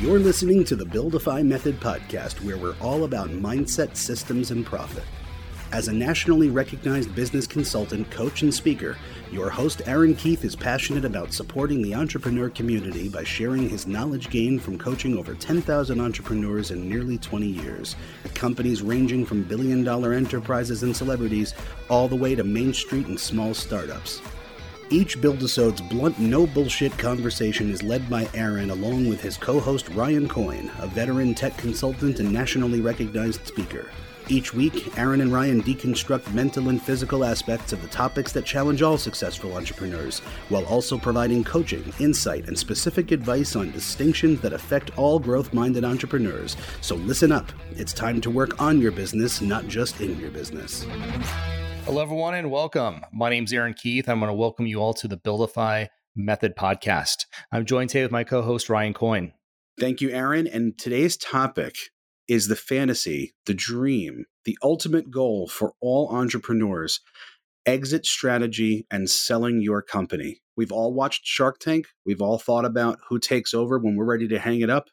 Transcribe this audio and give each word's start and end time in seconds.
You're 0.00 0.18
listening 0.18 0.64
to 0.64 0.76
the 0.76 0.86
Buildify 0.86 1.44
Method 1.44 1.78
podcast, 1.78 2.42
where 2.42 2.56
we're 2.56 2.74
all 2.80 3.04
about 3.04 3.28
mindset, 3.28 3.98
systems, 3.98 4.50
and 4.50 4.64
profit. 4.64 5.04
As 5.72 5.88
a 5.88 5.92
nationally 5.92 6.48
recognized 6.48 7.14
business 7.14 7.46
consultant, 7.46 8.10
coach, 8.10 8.40
and 8.40 8.52
speaker, 8.52 8.96
your 9.30 9.50
host 9.50 9.82
Aaron 9.84 10.14
Keith 10.14 10.42
is 10.42 10.56
passionate 10.56 11.04
about 11.04 11.34
supporting 11.34 11.82
the 11.82 11.94
entrepreneur 11.94 12.48
community 12.48 13.10
by 13.10 13.24
sharing 13.24 13.68
his 13.68 13.86
knowledge 13.86 14.30
gained 14.30 14.62
from 14.62 14.78
coaching 14.78 15.18
over 15.18 15.34
10,000 15.34 16.00
entrepreneurs 16.00 16.70
in 16.70 16.88
nearly 16.88 17.18
20 17.18 17.46
years 17.46 17.94
at 18.24 18.34
companies 18.34 18.80
ranging 18.80 19.26
from 19.26 19.42
billion 19.42 19.84
dollar 19.84 20.14
enterprises 20.14 20.82
and 20.82 20.96
celebrities 20.96 21.52
all 21.90 22.08
the 22.08 22.16
way 22.16 22.34
to 22.34 22.42
Main 22.42 22.72
Street 22.72 23.06
and 23.08 23.20
small 23.20 23.52
startups. 23.52 24.22
Each 24.92 25.16
Buildisode's 25.16 25.80
blunt, 25.80 26.18
no 26.18 26.48
bullshit 26.48 26.98
conversation 26.98 27.70
is 27.70 27.80
led 27.80 28.10
by 28.10 28.28
Aaron 28.34 28.70
along 28.70 29.08
with 29.08 29.22
his 29.22 29.36
co 29.36 29.60
host 29.60 29.88
Ryan 29.90 30.28
Coyne, 30.28 30.68
a 30.80 30.88
veteran 30.88 31.32
tech 31.32 31.56
consultant 31.56 32.18
and 32.18 32.32
nationally 32.32 32.80
recognized 32.80 33.46
speaker. 33.46 33.88
Each 34.28 34.52
week, 34.52 34.98
Aaron 34.98 35.20
and 35.20 35.32
Ryan 35.32 35.62
deconstruct 35.62 36.34
mental 36.34 36.70
and 36.70 36.82
physical 36.82 37.24
aspects 37.24 37.72
of 37.72 37.80
the 37.82 37.88
topics 37.88 38.32
that 38.32 38.44
challenge 38.44 38.82
all 38.82 38.98
successful 38.98 39.56
entrepreneurs, 39.56 40.18
while 40.48 40.66
also 40.66 40.98
providing 40.98 41.44
coaching, 41.44 41.92
insight, 42.00 42.48
and 42.48 42.58
specific 42.58 43.12
advice 43.12 43.54
on 43.54 43.70
distinctions 43.70 44.40
that 44.40 44.52
affect 44.52 44.98
all 44.98 45.20
growth 45.20 45.54
minded 45.54 45.84
entrepreneurs. 45.84 46.56
So 46.80 46.96
listen 46.96 47.30
up. 47.30 47.52
It's 47.76 47.92
time 47.92 48.20
to 48.22 48.30
work 48.30 48.60
on 48.60 48.80
your 48.80 48.92
business, 48.92 49.40
not 49.40 49.68
just 49.68 50.00
in 50.00 50.18
your 50.18 50.32
business. 50.32 50.84
Hello, 51.84 52.02
everyone, 52.02 52.34
and 52.34 52.50
welcome. 52.50 53.04
My 53.12 53.30
name 53.30 53.44
is 53.44 53.52
Aaron 53.52 53.74
Keith. 53.74 54.08
I'm 54.08 54.20
going 54.20 54.28
to 54.28 54.34
welcome 54.34 54.66
you 54.66 54.80
all 54.80 54.94
to 54.94 55.08
the 55.08 55.16
Buildify 55.16 55.88
Method 56.14 56.54
podcast. 56.54 57.26
I'm 57.50 57.64
joined 57.64 57.90
today 57.90 58.02
with 58.02 58.12
my 58.12 58.22
co 58.22 58.42
host, 58.42 58.68
Ryan 58.68 58.94
Coyne. 58.94 59.32
Thank 59.78 60.00
you, 60.00 60.10
Aaron. 60.10 60.46
And 60.46 60.78
today's 60.78 61.16
topic 61.16 61.76
is 62.28 62.48
the 62.48 62.56
fantasy, 62.56 63.34
the 63.46 63.54
dream, 63.54 64.26
the 64.44 64.56
ultimate 64.62 65.10
goal 65.10 65.48
for 65.48 65.72
all 65.80 66.14
entrepreneurs 66.14 67.00
exit 67.66 68.06
strategy 68.06 68.86
and 68.90 69.08
selling 69.08 69.60
your 69.60 69.82
company. 69.82 70.40
We've 70.56 70.72
all 70.72 70.92
watched 70.92 71.26
Shark 71.26 71.58
Tank. 71.58 71.86
We've 72.04 72.22
all 72.22 72.38
thought 72.38 72.64
about 72.64 72.98
who 73.08 73.18
takes 73.18 73.54
over 73.54 73.78
when 73.78 73.96
we're 73.96 74.04
ready 74.04 74.28
to 74.28 74.38
hang 74.38 74.60
it 74.60 74.70
up. 74.70 74.88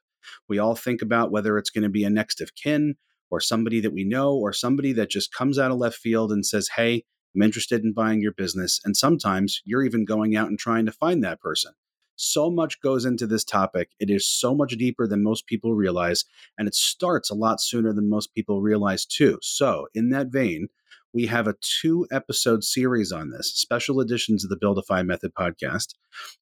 We 0.50 0.60
all 0.60 0.76
think 0.76 1.02
about 1.02 1.32
whether 1.32 1.58
it's 1.58 1.70
going 1.70 1.84
to 1.84 1.90
be 1.90 2.04
a 2.04 2.10
next 2.10 2.42
of 2.42 2.56
kin 2.56 2.96
or 3.30 3.39
somebody 3.39 3.80
that 3.81 3.94
we 3.94 4.03
know 4.03 4.33
or 4.33 4.53
somebody 4.53 4.94
that 4.94 5.09
just 5.09 5.33
comes 5.33 5.59
out 5.59 5.72
of 5.72 5.78
left 5.78 5.97
field 5.97 6.31
and 6.31 6.45
says, 6.45 6.70
Hey, 6.75 7.03
I'm 7.36 7.42
interested 7.42 7.83
in 7.83 7.94
buying 7.94 8.22
your 8.22 8.33
business. 8.33 8.80
And 8.83 8.95
sometimes 8.95 9.61
you're 9.64 9.83
even 9.83 10.06
going 10.06 10.36
out 10.36 10.47
and 10.47 10.58
trying 10.58 10.86
to 10.86 10.92
find 10.92 11.23
that 11.23 11.39
person. 11.39 11.73
So 12.16 12.50
much 12.50 12.81
goes 12.81 13.05
into 13.05 13.28
this 13.28 13.44
topic. 13.44 13.92
It 14.00 14.09
is 14.09 14.28
so 14.28 14.55
much 14.55 14.72
deeper 14.72 15.08
than 15.08 15.22
most 15.22 15.45
people 15.45 15.75
realize, 15.75 16.25
and 16.58 16.67
it 16.67 16.73
starts 16.73 17.30
a 17.30 17.36
lot 17.36 17.61
sooner 17.61 17.94
than 17.94 18.09
most 18.09 18.33
people 18.33 18.59
realize, 18.59 19.05
too. 19.05 19.38
So, 19.44 19.88
in 19.94 20.09
that 20.09 20.31
vein, 20.31 20.70
we 21.14 21.28
have 21.28 21.48
a 21.48 21.55
two 21.61 22.08
episode 22.11 22.64
series 22.64 23.11
on 23.11 23.30
this, 23.30 23.53
special 23.53 24.02
editions 24.02 24.44
of 24.44 24.50
the 24.50 24.58
Buildify 24.58 25.05
Method 25.05 25.36
podcast, 25.36 25.94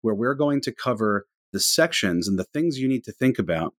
where 0.01 0.15
we're 0.15 0.35
going 0.35 0.61
to 0.61 0.73
cover 0.73 1.27
the 1.53 1.59
sections 1.59 2.29
and 2.29 2.39
the 2.39 2.45
things 2.45 2.79
you 2.79 2.87
need 2.87 3.03
to 3.05 3.13
think 3.13 3.41
about. 3.41 3.75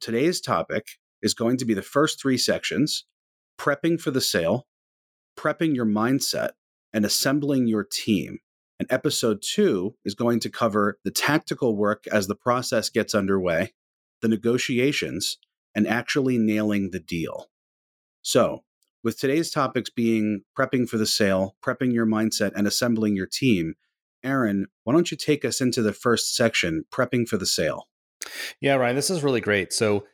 Today's 0.00 0.40
topic 0.40 0.86
is 1.22 1.34
going 1.34 1.56
to 1.58 1.64
be 1.64 1.74
the 1.74 1.82
first 1.82 2.20
three 2.20 2.38
sections 2.38 3.04
prepping 3.58 4.00
for 4.00 4.10
the 4.10 4.20
sale, 4.20 4.66
prepping 5.38 5.74
your 5.74 5.86
mindset, 5.86 6.50
and 6.92 7.04
assembling 7.04 7.66
your 7.66 7.84
team. 7.84 8.38
And 8.78 8.90
episode 8.90 9.42
two 9.42 9.94
is 10.04 10.14
going 10.14 10.40
to 10.40 10.50
cover 10.50 10.98
the 11.04 11.10
tactical 11.10 11.76
work 11.76 12.04
as 12.12 12.26
the 12.26 12.34
process 12.34 12.90
gets 12.90 13.14
underway, 13.14 13.72
the 14.20 14.28
negotiations, 14.28 15.38
and 15.74 15.86
actually 15.86 16.38
nailing 16.38 16.90
the 16.90 17.00
deal. 17.00 17.46
So, 18.22 18.64
with 19.02 19.18
today's 19.18 19.50
topics 19.50 19.88
being 19.88 20.42
prepping 20.58 20.88
for 20.88 20.98
the 20.98 21.06
sale, 21.06 21.54
prepping 21.64 21.92
your 21.92 22.06
mindset, 22.06 22.52
and 22.56 22.66
assembling 22.66 23.14
your 23.14 23.26
team, 23.26 23.74
Aaron, 24.24 24.66
why 24.84 24.92
don't 24.92 25.10
you 25.10 25.16
take 25.16 25.44
us 25.44 25.60
into 25.60 25.80
the 25.80 25.92
first 25.92 26.34
section, 26.34 26.84
prepping 26.90 27.28
for 27.28 27.36
the 27.36 27.46
sale? 27.46 27.88
Yeah, 28.60 28.74
Ryan, 28.74 28.96
this 28.96 29.10
is 29.10 29.22
really 29.22 29.40
great. 29.40 29.72
So, 29.72 30.04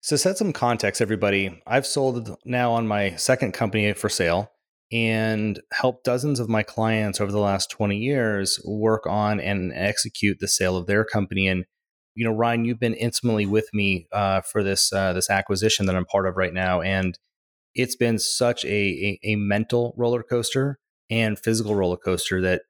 so, 0.00 0.16
set 0.16 0.38
some 0.38 0.52
context, 0.52 1.00
everybody. 1.00 1.62
I've 1.66 1.86
sold 1.86 2.36
now 2.44 2.72
on 2.72 2.86
my 2.86 3.16
second 3.16 3.52
company 3.52 3.92
for 3.92 4.08
sale 4.08 4.50
and 4.92 5.60
helped 5.72 6.04
dozens 6.04 6.38
of 6.38 6.48
my 6.48 6.62
clients 6.62 7.20
over 7.20 7.32
the 7.32 7.40
last 7.40 7.70
20 7.70 7.96
years 7.96 8.60
work 8.64 9.04
on 9.06 9.40
and 9.40 9.72
execute 9.74 10.38
the 10.38 10.46
sale 10.46 10.76
of 10.76 10.86
their 10.86 11.04
company. 11.04 11.48
And, 11.48 11.64
you 12.14 12.24
know, 12.24 12.32
Ryan, 12.32 12.64
you've 12.64 12.78
been 12.78 12.94
intimately 12.94 13.46
with 13.46 13.68
me 13.74 14.06
uh, 14.12 14.42
for 14.42 14.62
this 14.62 14.92
uh, 14.92 15.12
this 15.12 15.28
acquisition 15.28 15.86
that 15.86 15.96
I'm 15.96 16.06
part 16.06 16.26
of 16.26 16.36
right 16.36 16.54
now. 16.54 16.80
And 16.80 17.18
it's 17.74 17.96
been 17.96 18.18
such 18.18 18.64
a, 18.64 18.68
a, 18.68 19.20
a 19.24 19.36
mental 19.36 19.94
roller 19.96 20.22
coaster 20.22 20.78
and 21.10 21.38
physical 21.38 21.74
roller 21.74 21.96
coaster 21.96 22.40
that 22.40 22.62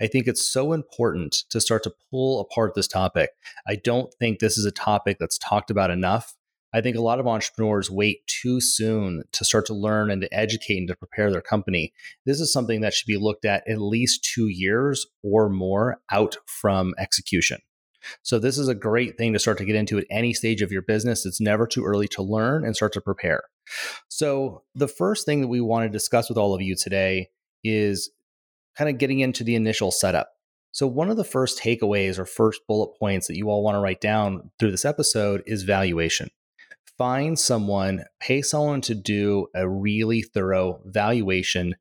I 0.00 0.06
think 0.06 0.26
it's 0.26 0.50
so 0.50 0.72
important 0.72 1.44
to 1.50 1.60
start 1.60 1.82
to 1.84 1.92
pull 2.10 2.40
apart 2.40 2.74
this 2.74 2.88
topic. 2.88 3.30
I 3.66 3.76
don't 3.76 4.12
think 4.14 4.38
this 4.38 4.58
is 4.58 4.64
a 4.64 4.72
topic 4.72 5.18
that's 5.18 5.38
talked 5.38 5.70
about 5.70 5.90
enough. 5.90 6.34
I 6.74 6.80
think 6.80 6.96
a 6.96 7.02
lot 7.02 7.20
of 7.20 7.26
entrepreneurs 7.26 7.90
wait 7.90 8.26
too 8.26 8.60
soon 8.60 9.24
to 9.32 9.44
start 9.44 9.66
to 9.66 9.74
learn 9.74 10.10
and 10.10 10.22
to 10.22 10.34
educate 10.34 10.78
and 10.78 10.88
to 10.88 10.96
prepare 10.96 11.30
their 11.30 11.42
company. 11.42 11.92
This 12.24 12.40
is 12.40 12.52
something 12.52 12.80
that 12.80 12.94
should 12.94 13.06
be 13.06 13.18
looked 13.18 13.44
at 13.44 13.68
at 13.68 13.78
least 13.80 14.24
two 14.24 14.48
years 14.48 15.06
or 15.22 15.50
more 15.50 16.00
out 16.10 16.36
from 16.46 16.94
execution. 16.98 17.58
So, 18.22 18.38
this 18.38 18.58
is 18.58 18.66
a 18.66 18.74
great 18.74 19.16
thing 19.16 19.32
to 19.32 19.38
start 19.38 19.58
to 19.58 19.64
get 19.64 19.76
into 19.76 19.98
at 19.98 20.06
any 20.10 20.32
stage 20.32 20.60
of 20.60 20.72
your 20.72 20.82
business. 20.82 21.24
It's 21.24 21.40
never 21.40 21.68
too 21.68 21.84
early 21.84 22.08
to 22.08 22.22
learn 22.22 22.64
and 22.64 22.74
start 22.74 22.92
to 22.94 23.00
prepare. 23.00 23.42
So, 24.08 24.64
the 24.74 24.88
first 24.88 25.24
thing 25.24 25.40
that 25.40 25.48
we 25.48 25.60
want 25.60 25.84
to 25.84 25.88
discuss 25.88 26.28
with 26.28 26.38
all 26.38 26.52
of 26.52 26.62
you 26.62 26.74
today 26.74 27.28
is 27.62 28.10
kind 28.76 28.90
of 28.90 28.98
getting 28.98 29.20
into 29.20 29.44
the 29.44 29.54
initial 29.54 29.92
setup. 29.92 30.30
So, 30.72 30.86
one 30.86 31.10
of 31.10 31.16
the 31.16 31.22
first 31.22 31.62
takeaways 31.62 32.18
or 32.18 32.26
first 32.26 32.62
bullet 32.66 32.98
points 32.98 33.28
that 33.28 33.36
you 33.36 33.50
all 33.50 33.62
want 33.62 33.76
to 33.76 33.80
write 33.80 34.00
down 34.00 34.50
through 34.58 34.72
this 34.72 34.84
episode 34.84 35.44
is 35.46 35.62
valuation 35.62 36.28
find 36.98 37.38
someone, 37.38 38.04
pay 38.20 38.42
someone 38.42 38.80
to 38.82 38.94
do 38.94 39.48
a 39.54 39.68
really 39.68 40.22
thorough 40.22 40.80
valuation 40.84 41.74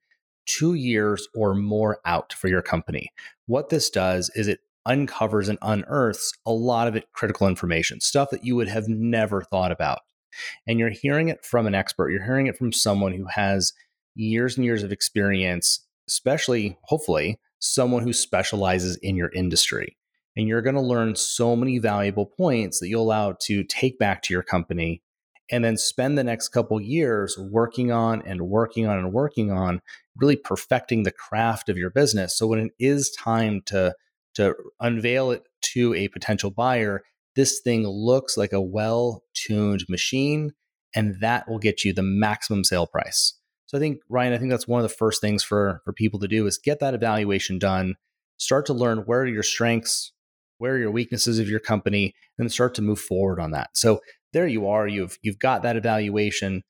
two 0.45 0.73
years 0.73 1.27
or 1.35 1.53
more 1.53 1.99
out 2.05 2.33
for 2.33 2.47
your 2.47 2.61
company. 2.61 3.09
What 3.45 3.69
this 3.69 3.89
does 3.89 4.31
is 4.35 4.47
it 4.47 4.59
uncovers 4.85 5.47
and 5.47 5.59
unearths 5.61 6.33
a 6.45 6.51
lot 6.51 6.87
of 6.87 6.95
it 6.95 7.05
critical 7.13 7.47
information, 7.47 8.01
stuff 8.01 8.29
that 8.31 8.43
you 8.43 8.55
would 8.55 8.67
have 8.67 8.87
never 8.87 9.41
thought 9.43 9.71
about. 9.71 9.99
And 10.65 10.79
you're 10.79 10.89
hearing 10.89 11.29
it 11.29 11.45
from 11.45 11.67
an 11.67 11.75
expert, 11.75 12.09
you're 12.09 12.23
hearing 12.23 12.47
it 12.47 12.57
from 12.57 12.71
someone 12.71 13.13
who 13.13 13.25
has 13.25 13.73
years 14.15 14.57
and 14.57 14.65
years 14.65 14.83
of 14.83 14.91
experience, 14.91 15.85
especially, 16.07 16.77
hopefully, 16.83 17.39
someone 17.59 18.01
who 18.03 18.13
specializes 18.13 18.95
in 18.97 19.15
your 19.15 19.29
industry 19.33 19.97
and 20.35 20.47
you're 20.47 20.61
going 20.61 20.75
to 20.75 20.81
learn 20.81 21.15
so 21.15 21.55
many 21.55 21.77
valuable 21.79 22.25
points 22.25 22.79
that 22.79 22.87
you'll 22.87 23.03
allow 23.03 23.35
to 23.41 23.63
take 23.63 23.99
back 23.99 24.21
to 24.23 24.33
your 24.33 24.43
company 24.43 25.01
and 25.51 25.65
then 25.65 25.75
spend 25.75 26.17
the 26.17 26.23
next 26.23 26.49
couple 26.49 26.79
years 26.79 27.37
working 27.37 27.91
on 27.91 28.21
and 28.25 28.41
working 28.41 28.87
on 28.87 28.97
and 28.97 29.11
working 29.11 29.51
on 29.51 29.81
really 30.15 30.37
perfecting 30.37 31.03
the 31.03 31.11
craft 31.11 31.67
of 31.67 31.77
your 31.77 31.89
business. 31.89 32.37
So 32.37 32.47
when 32.47 32.59
it 32.59 32.71
is 32.79 33.11
time 33.11 33.61
to 33.67 33.93
to 34.35 34.55
unveil 34.79 35.31
it 35.31 35.43
to 35.61 35.93
a 35.93 36.07
potential 36.07 36.51
buyer 36.51 37.03
this 37.35 37.59
thing 37.61 37.87
looks 37.87 38.37
like 38.37 38.51
a 38.51 38.61
well-tuned 38.61 39.85
machine 39.87 40.51
and 40.93 41.15
that 41.21 41.49
will 41.49 41.59
get 41.59 41.85
you 41.85 41.93
the 41.93 42.03
maximum 42.03 42.63
sale 42.63 42.87
price. 42.87 43.37
So 43.65 43.77
i 43.77 43.81
think 43.81 43.99
ryan 44.09 44.33
i 44.33 44.37
think 44.37 44.49
that's 44.49 44.67
one 44.67 44.81
of 44.81 44.89
the 44.89 44.95
first 44.95 45.21
things 45.21 45.43
for 45.43 45.81
for 45.83 45.93
people 45.93 46.19
to 46.19 46.27
do 46.27 46.45
is 46.45 46.57
get 46.57 46.79
that 46.79 46.93
evaluation 46.93 47.59
done 47.59 47.95
start 48.37 48.65
to 48.65 48.73
learn 48.73 48.99
where 48.99 49.21
are 49.21 49.27
your 49.27 49.43
strengths 49.43 50.11
where 50.61 50.75
are 50.75 50.79
your 50.79 50.91
weaknesses 50.91 51.39
of 51.39 51.49
your 51.49 51.59
company, 51.59 52.13
and 52.37 52.51
start 52.51 52.75
to 52.75 52.83
move 52.83 52.99
forward 52.99 53.39
on 53.39 53.49
that. 53.49 53.71
So 53.73 53.99
there 54.31 54.47
you 54.47 54.67
are. 54.67 54.87
You've 54.87 55.17
you've 55.23 55.39
got 55.39 55.63
that 55.63 55.75
evaluation. 55.75 56.63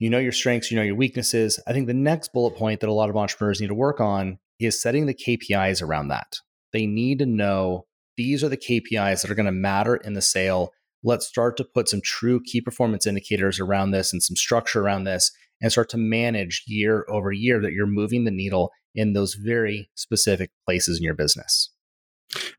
You 0.00 0.10
know 0.10 0.18
your 0.18 0.32
strengths, 0.32 0.70
you 0.70 0.76
know 0.76 0.82
your 0.82 0.96
weaknesses. 0.96 1.60
I 1.68 1.72
think 1.72 1.86
the 1.86 1.94
next 1.94 2.32
bullet 2.32 2.56
point 2.56 2.80
that 2.80 2.90
a 2.90 2.92
lot 2.92 3.08
of 3.08 3.16
entrepreneurs 3.16 3.60
need 3.60 3.68
to 3.68 3.74
work 3.74 4.00
on 4.00 4.38
is 4.58 4.82
setting 4.82 5.06
the 5.06 5.14
KPIs 5.14 5.82
around 5.82 6.08
that. 6.08 6.40
They 6.72 6.86
need 6.86 7.20
to 7.20 7.26
know 7.26 7.86
these 8.16 8.42
are 8.42 8.48
the 8.48 8.56
KPIs 8.56 9.22
that 9.22 9.30
are 9.30 9.36
going 9.36 9.46
to 9.46 9.52
matter 9.52 9.96
in 9.96 10.14
the 10.14 10.22
sale. 10.22 10.72
Let's 11.04 11.28
start 11.28 11.56
to 11.58 11.64
put 11.64 11.88
some 11.88 12.00
true 12.02 12.40
key 12.42 12.60
performance 12.60 13.06
indicators 13.06 13.60
around 13.60 13.92
this 13.92 14.12
and 14.12 14.20
some 14.20 14.34
structure 14.34 14.82
around 14.82 15.04
this 15.04 15.30
and 15.62 15.70
start 15.70 15.88
to 15.90 15.96
manage 15.96 16.64
year 16.66 17.06
over 17.08 17.30
year 17.30 17.62
that 17.62 17.72
you're 17.72 17.86
moving 17.86 18.24
the 18.24 18.30
needle 18.32 18.72
in 18.96 19.12
those 19.12 19.34
very 19.34 19.90
specific 19.94 20.50
places 20.66 20.98
in 20.98 21.04
your 21.04 21.14
business. 21.14 21.70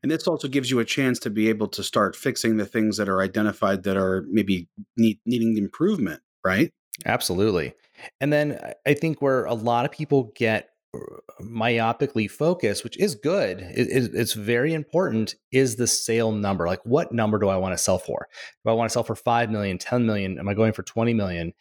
And 0.02 0.10
this 0.10 0.26
also 0.26 0.48
gives 0.48 0.70
you 0.70 0.78
a 0.78 0.84
chance 0.84 1.18
to 1.20 1.30
be 1.30 1.48
able 1.48 1.68
to 1.68 1.82
start 1.82 2.16
fixing 2.16 2.56
the 2.56 2.66
things 2.66 2.96
that 2.96 3.08
are 3.08 3.22
identified 3.22 3.82
that 3.84 3.96
are 3.96 4.24
maybe 4.28 4.68
need, 4.96 5.18
needing 5.26 5.56
improvement, 5.56 6.20
right? 6.44 6.72
Absolutely. 7.06 7.74
And 8.20 8.32
then 8.32 8.58
I 8.86 8.94
think 8.94 9.20
where 9.22 9.44
a 9.44 9.54
lot 9.54 9.84
of 9.84 9.90
people 9.90 10.32
get 10.36 10.70
uh, 10.94 10.98
myopically 11.42 12.30
focused, 12.30 12.84
which 12.84 12.98
is 12.98 13.14
good, 13.14 13.60
it, 13.60 14.10
it's 14.14 14.34
very 14.34 14.72
important, 14.72 15.34
is 15.52 15.76
the 15.76 15.86
sale 15.86 16.32
number. 16.32 16.66
Like, 16.66 16.84
what 16.84 17.12
number 17.12 17.38
do 17.38 17.48
I 17.48 17.56
want 17.56 17.74
to 17.74 17.82
sell 17.82 17.98
for? 17.98 18.28
Do 18.64 18.70
I 18.70 18.74
want 18.74 18.88
to 18.88 18.92
sell 18.92 19.04
for 19.04 19.14
5 19.14 19.50
million, 19.50 19.78
10 19.78 20.06
million? 20.06 20.38
Am 20.38 20.48
I 20.48 20.54
going 20.54 20.72
for 20.72 20.82
20 20.82 21.14
million? 21.14 21.52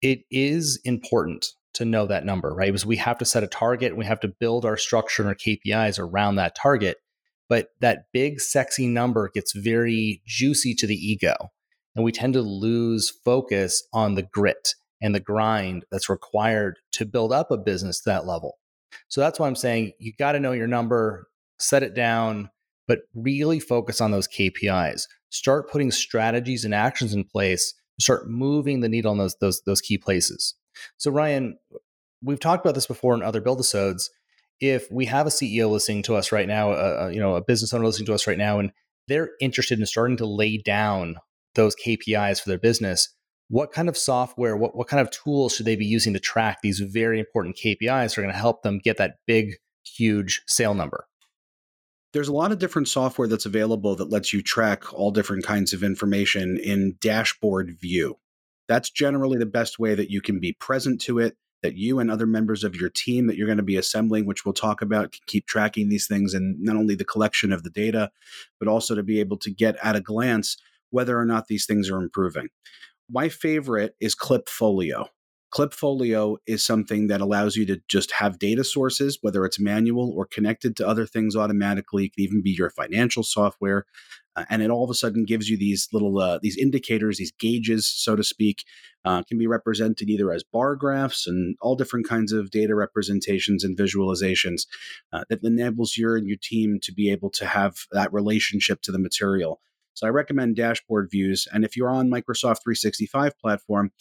It 0.00 0.22
is 0.30 0.80
important 0.84 1.52
to 1.74 1.84
know 1.84 2.06
that 2.06 2.24
number, 2.24 2.52
right? 2.52 2.68
Because 2.68 2.86
we 2.86 2.96
have 2.96 3.18
to 3.18 3.24
set 3.24 3.42
a 3.42 3.46
target 3.46 3.90
and 3.90 3.98
we 3.98 4.04
have 4.04 4.20
to 4.20 4.28
build 4.28 4.64
our 4.64 4.76
structure 4.76 5.22
and 5.22 5.28
our 5.28 5.34
KPIs 5.34 5.98
around 5.98 6.36
that 6.36 6.54
target. 6.54 6.98
But 7.48 7.68
that 7.80 8.06
big, 8.12 8.40
sexy 8.40 8.86
number 8.86 9.30
gets 9.32 9.52
very 9.52 10.22
juicy 10.26 10.74
to 10.76 10.86
the 10.86 10.96
ego. 10.96 11.50
And 11.94 12.04
we 12.04 12.12
tend 12.12 12.34
to 12.34 12.42
lose 12.42 13.10
focus 13.10 13.82
on 13.92 14.14
the 14.14 14.22
grit 14.22 14.74
and 15.02 15.14
the 15.14 15.20
grind 15.20 15.84
that's 15.90 16.08
required 16.08 16.78
to 16.92 17.04
build 17.04 17.32
up 17.32 17.50
a 17.50 17.58
business 17.58 18.00
to 18.00 18.10
that 18.10 18.26
level. 18.26 18.58
So 19.08 19.20
that's 19.20 19.38
why 19.38 19.46
I'm 19.46 19.56
saying 19.56 19.92
you 19.98 20.12
got 20.18 20.32
to 20.32 20.40
know 20.40 20.52
your 20.52 20.66
number, 20.66 21.28
set 21.58 21.82
it 21.82 21.94
down, 21.94 22.50
but 22.86 23.00
really 23.14 23.60
focus 23.60 24.00
on 24.00 24.10
those 24.10 24.28
KPIs. 24.28 25.06
Start 25.30 25.70
putting 25.70 25.90
strategies 25.90 26.64
and 26.64 26.74
actions 26.74 27.12
in 27.12 27.24
place. 27.24 27.74
Start 28.00 28.28
moving 28.28 28.80
the 28.80 28.88
needle 28.88 29.10
on 29.10 29.18
those 29.18 29.36
those 29.40 29.62
those 29.62 29.80
key 29.80 29.98
places. 29.98 30.54
So 30.96 31.10
Ryan, 31.10 31.58
we've 32.22 32.40
talked 32.40 32.64
about 32.64 32.74
this 32.74 32.86
before 32.86 33.14
in 33.14 33.22
other 33.22 33.40
Buildisodes. 33.40 34.08
If 34.62 34.88
we 34.92 35.06
have 35.06 35.26
a 35.26 35.30
CEO 35.30 35.68
listening 35.68 36.04
to 36.04 36.14
us 36.14 36.30
right 36.30 36.46
now, 36.46 36.70
uh, 36.70 37.10
you 37.12 37.18
know, 37.18 37.34
a 37.34 37.42
business 37.42 37.74
owner 37.74 37.84
listening 37.84 38.06
to 38.06 38.14
us 38.14 38.28
right 38.28 38.38
now, 38.38 38.60
and 38.60 38.70
they're 39.08 39.30
interested 39.40 39.80
in 39.80 39.86
starting 39.86 40.16
to 40.18 40.24
lay 40.24 40.56
down 40.56 41.16
those 41.56 41.74
KPIs 41.74 42.40
for 42.40 42.48
their 42.48 42.60
business, 42.60 43.08
what 43.48 43.72
kind 43.72 43.88
of 43.88 43.98
software, 43.98 44.56
what, 44.56 44.76
what 44.76 44.86
kind 44.86 45.00
of 45.00 45.10
tools 45.10 45.56
should 45.56 45.66
they 45.66 45.74
be 45.74 45.84
using 45.84 46.12
to 46.12 46.20
track 46.20 46.58
these 46.62 46.78
very 46.78 47.18
important 47.18 47.56
KPIs 47.56 47.80
that 47.80 48.18
are 48.18 48.22
going 48.22 48.32
to 48.32 48.38
help 48.38 48.62
them 48.62 48.78
get 48.78 48.98
that 48.98 49.16
big, 49.26 49.54
huge 49.84 50.42
sale 50.46 50.74
number? 50.74 51.08
There's 52.12 52.28
a 52.28 52.32
lot 52.32 52.52
of 52.52 52.60
different 52.60 52.86
software 52.86 53.26
that's 53.26 53.46
available 53.46 53.96
that 53.96 54.10
lets 54.10 54.32
you 54.32 54.42
track 54.42 54.92
all 54.92 55.10
different 55.10 55.44
kinds 55.44 55.72
of 55.72 55.82
information 55.82 56.56
in 56.62 56.98
dashboard 57.00 57.76
view. 57.80 58.16
That's 58.68 58.90
generally 58.90 59.38
the 59.38 59.46
best 59.46 59.80
way 59.80 59.96
that 59.96 60.08
you 60.08 60.20
can 60.20 60.38
be 60.38 60.52
present 60.52 61.00
to 61.02 61.18
it, 61.18 61.36
that 61.62 61.76
you 61.76 61.98
and 61.98 62.10
other 62.10 62.26
members 62.26 62.64
of 62.64 62.76
your 62.76 62.90
team 62.90 63.26
that 63.26 63.36
you're 63.36 63.46
going 63.46 63.56
to 63.56 63.62
be 63.62 63.76
assembling, 63.76 64.26
which 64.26 64.44
we'll 64.44 64.52
talk 64.52 64.82
about, 64.82 65.12
can 65.12 65.20
keep 65.26 65.46
tracking 65.46 65.88
these 65.88 66.06
things 66.06 66.34
and 66.34 66.60
not 66.60 66.76
only 66.76 66.94
the 66.94 67.04
collection 67.04 67.52
of 67.52 67.62
the 67.62 67.70
data, 67.70 68.10
but 68.58 68.68
also 68.68 68.94
to 68.94 69.02
be 69.02 69.20
able 69.20 69.36
to 69.38 69.50
get 69.50 69.76
at 69.82 69.96
a 69.96 70.00
glance 70.00 70.56
whether 70.90 71.18
or 71.18 71.24
not 71.24 71.46
these 71.46 71.64
things 71.64 71.88
are 71.88 72.02
improving 72.02 72.48
my 73.12 73.28
favorite 73.28 73.94
is 74.00 74.14
Klipfolio. 74.14 75.06
Klipfolio 75.52 76.38
is 76.46 76.64
something 76.64 77.08
that 77.08 77.20
allows 77.20 77.56
you 77.56 77.66
to 77.66 77.80
just 77.86 78.12
have 78.12 78.38
data 78.38 78.64
sources, 78.64 79.18
whether 79.20 79.44
it's 79.44 79.60
manual 79.60 80.10
or 80.16 80.24
connected 80.24 80.76
to 80.76 80.88
other 80.88 81.06
things 81.06 81.36
automatically. 81.36 82.06
It 82.06 82.14
can 82.14 82.24
even 82.24 82.42
be 82.42 82.50
your 82.50 82.70
financial 82.70 83.22
software, 83.22 83.84
uh, 84.34 84.44
and 84.48 84.62
it 84.62 84.70
all 84.70 84.82
of 84.82 84.90
a 84.90 84.94
sudden 84.94 85.24
gives 85.24 85.50
you 85.50 85.58
these 85.58 85.88
little 85.92 86.18
uh, 86.18 86.38
these 86.42 86.56
indicators, 86.56 87.18
these 87.18 87.32
gauges, 87.32 87.86
so 87.86 88.16
to 88.16 88.24
speak. 88.24 88.64
Uh, 89.04 89.20
can 89.24 89.36
be 89.36 89.48
represented 89.48 90.08
either 90.08 90.32
as 90.32 90.44
bar 90.44 90.76
graphs 90.76 91.26
and 91.26 91.56
all 91.60 91.74
different 91.74 92.08
kinds 92.08 92.30
of 92.30 92.52
data 92.52 92.72
representations 92.72 93.64
and 93.64 93.76
visualizations 93.76 94.66
uh, 95.12 95.24
that 95.28 95.42
enables 95.42 95.96
your 95.96 96.16
and 96.16 96.28
your 96.28 96.36
team 96.40 96.78
to 96.80 96.92
be 96.92 97.10
able 97.10 97.28
to 97.28 97.44
have 97.44 97.78
that 97.90 98.12
relationship 98.12 98.80
to 98.80 98.92
the 98.92 99.00
material 99.00 99.60
so 99.94 100.06
I 100.06 100.10
recommend 100.10 100.56
dashboard 100.56 101.10
views. 101.10 101.46
And 101.52 101.64
if 101.64 101.76
you're 101.76 101.90
on 101.90 102.08
Microsoft 102.08 102.62
365 102.62 103.38
platform, 103.38 103.92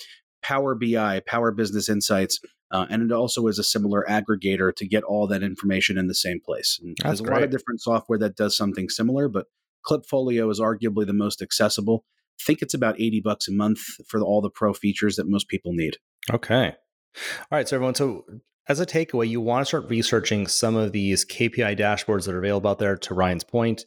Power 0.41 0.75
BI, 0.75 1.21
Power 1.25 1.51
Business 1.51 1.89
Insights, 1.89 2.39
uh, 2.71 2.85
and 2.89 3.03
it 3.03 3.11
also 3.11 3.47
is 3.47 3.59
a 3.59 3.63
similar 3.63 4.05
aggregator 4.09 4.73
to 4.75 4.87
get 4.87 5.03
all 5.03 5.27
that 5.27 5.43
information 5.43 5.97
in 5.97 6.07
the 6.07 6.15
same 6.15 6.39
place. 6.39 6.79
There's 7.03 7.19
a 7.19 7.23
great. 7.23 7.33
lot 7.33 7.43
of 7.43 7.49
different 7.51 7.81
software 7.81 8.19
that 8.19 8.35
does 8.35 8.55
something 8.55 8.89
similar, 8.89 9.27
but 9.27 9.47
Klipfolio 9.85 10.49
is 10.51 10.59
arguably 10.59 11.05
the 11.05 11.13
most 11.13 11.41
accessible. 11.41 12.05
I 12.39 12.43
think 12.45 12.61
it's 12.61 12.73
about 12.73 12.99
80 12.99 13.21
bucks 13.21 13.47
a 13.47 13.51
month 13.51 13.79
for 14.07 14.21
all 14.21 14.41
the 14.41 14.49
pro 14.49 14.73
features 14.73 15.15
that 15.17 15.27
most 15.27 15.47
people 15.47 15.73
need. 15.73 15.97
Okay. 16.31 16.67
All 16.69 17.57
right. 17.57 17.67
So, 17.67 17.75
everyone, 17.75 17.95
so 17.95 18.25
as 18.67 18.79
a 18.79 18.85
takeaway, 18.85 19.27
you 19.27 19.41
want 19.41 19.61
to 19.61 19.65
start 19.65 19.89
researching 19.89 20.47
some 20.47 20.75
of 20.75 20.91
these 20.91 21.25
KPI 21.25 21.77
dashboards 21.77 22.25
that 22.25 22.33
are 22.33 22.39
available 22.39 22.69
out 22.69 22.79
there 22.79 22.95
to 22.95 23.13
Ryan's 23.13 23.43
point. 23.43 23.85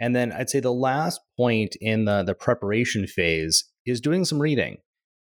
And 0.00 0.16
then 0.16 0.32
I'd 0.32 0.50
say 0.50 0.60
the 0.60 0.72
last 0.72 1.20
point 1.36 1.76
in 1.80 2.04
the, 2.06 2.22
the 2.22 2.34
preparation 2.34 3.06
phase 3.06 3.64
is 3.84 4.00
doing 4.00 4.24
some 4.24 4.40
reading. 4.40 4.78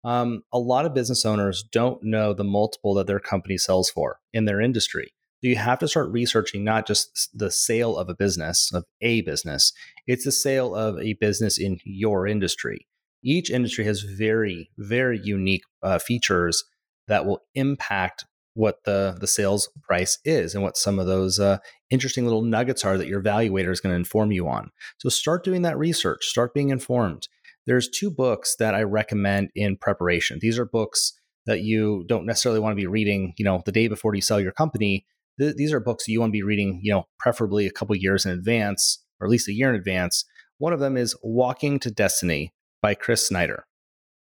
Um, 0.07 0.45
a 0.53 0.59
lot 0.61 0.87
of 0.87 0.95
business 0.95 1.25
owners 1.25 1.65
don't 1.65 2.01
know 2.01 2.33
the 2.33 2.45
multiple 2.45 2.95
that 2.95 3.09
their 3.09 3.19
company 3.19 3.59
sells 3.59 3.91
for 3.91 4.21
in 4.33 4.45
their 4.45 4.61
industry. 4.61 5.13
So 5.43 5.49
you 5.49 5.57
have 5.57 5.81
to 5.81 5.89
start 5.89 6.13
researching 6.13 6.63
not 6.63 6.87
just 6.87 7.29
the 7.37 7.51
sale 7.51 7.99
of 7.99 8.09
a 8.09 8.15
business, 8.15 8.71
of 8.73 8.85
a 9.03 9.23
business, 9.23 9.73
it's 10.07 10.25
the 10.25 10.31
sale 10.31 10.77
of 10.77 10.97
a 11.01 11.15
business 11.15 11.59
in 11.59 11.79
your 11.85 12.25
industry. 12.29 12.87
Each 13.25 13.51
industry 13.51 13.85
has 13.85 14.03
very, 14.03 14.71
very 14.79 15.19
unique 15.19 15.65
uh, 15.83 15.99
features 15.99 16.63
that 17.09 17.27
will 17.27 17.43
impact 17.57 18.27
what 18.55 18.85
the 18.85 19.17
the 19.21 19.27
sales 19.27 19.69
price 19.83 20.19
is 20.25 20.55
and 20.55 20.63
what 20.63 20.77
some 20.79 21.01
of 21.01 21.07
those 21.07 21.39
uh, 21.39 21.59
interesting 21.91 22.25
little 22.25 22.43
nuggets 22.43 22.85
are 22.85 22.97
that 22.97 23.09
your 23.09 23.21
evaluator 23.21 23.71
is 23.71 23.81
going 23.81 23.93
to 23.93 23.99
inform 23.99 24.31
you 24.31 24.49
on. 24.49 24.71
So 24.99 25.09
start 25.09 25.45
doing 25.45 25.63
that 25.63 25.77
research, 25.77 26.27
start 26.27 26.55
being 26.55 26.71
informed. 26.71 27.29
There's 27.67 27.89
two 27.89 28.11
books 28.11 28.57
that 28.59 28.75
I 28.75 28.83
recommend 28.83 29.51
in 29.55 29.77
preparation. 29.77 30.39
These 30.41 30.59
are 30.59 30.65
books 30.65 31.13
that 31.47 31.61
you 31.61 32.05
don't 32.09 32.27
necessarily 32.27 32.61
want 32.61 32.73
to 32.73 32.81
be 32.81 32.87
reading, 32.87 33.35
you 33.37 33.45
know, 33.45 33.63
the 33.65 33.73
day 33.73 33.89
before 33.89 34.15
you 34.15 34.21
sell 34.21 34.41
your 34.41 34.53
company. 34.53 35.07
Th- 35.39 35.55
these 35.55 35.73
are 35.73 35.81
books 35.81 36.09
you 36.09 36.21
want 36.21 36.31
to 36.31 36.39
be 36.39 36.43
reading, 36.43 36.81
you 36.83 36.93
know, 36.93 37.05
preferably 37.19 37.67
a 37.67 37.73
couple 37.73 37.95
years 37.97 38.27
in 38.27 38.33
advance 38.33 39.03
or 39.21 39.27
at 39.27 39.31
least 39.31 39.49
a 39.49 39.53
year 39.53 39.69
in 39.71 39.75
advance. 39.75 40.25
One 40.59 40.73
of 40.73 40.81
them 40.81 40.97
is 40.97 41.17
Walking 41.23 41.79
to 41.81 41.91
Destiny 41.91 42.53
by 42.83 42.95
Chris 42.95 43.27
Snider. 43.27 43.67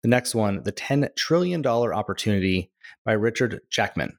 The 0.03 0.09
next 0.09 0.35
one, 0.35 0.63
The 0.65 0.73
$10 0.73 1.15
Trillion 1.17 1.65
Opportunity 1.67 2.73
by 3.05 3.13
Richard 3.13 3.61
Jackim. 3.71 4.13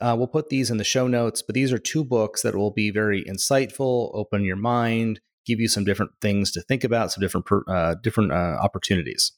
Uh, 0.00 0.14
we'll 0.16 0.26
put 0.26 0.48
these 0.48 0.70
in 0.70 0.76
the 0.76 0.84
show 0.84 1.06
notes, 1.06 1.42
but 1.42 1.54
these 1.54 1.72
are 1.72 1.78
two 1.78 2.04
books 2.04 2.42
that 2.42 2.54
will 2.54 2.70
be 2.70 2.90
very 2.90 3.24
insightful, 3.24 4.10
open 4.14 4.44
your 4.44 4.56
mind, 4.56 5.20
give 5.46 5.60
you 5.60 5.68
some 5.68 5.84
different 5.84 6.12
things 6.20 6.50
to 6.52 6.60
think 6.62 6.84
about, 6.84 7.12
some 7.12 7.22
different 7.22 7.46
uh, 7.68 7.94
different 8.02 8.32
uh, 8.32 8.58
opportunities. 8.60 9.32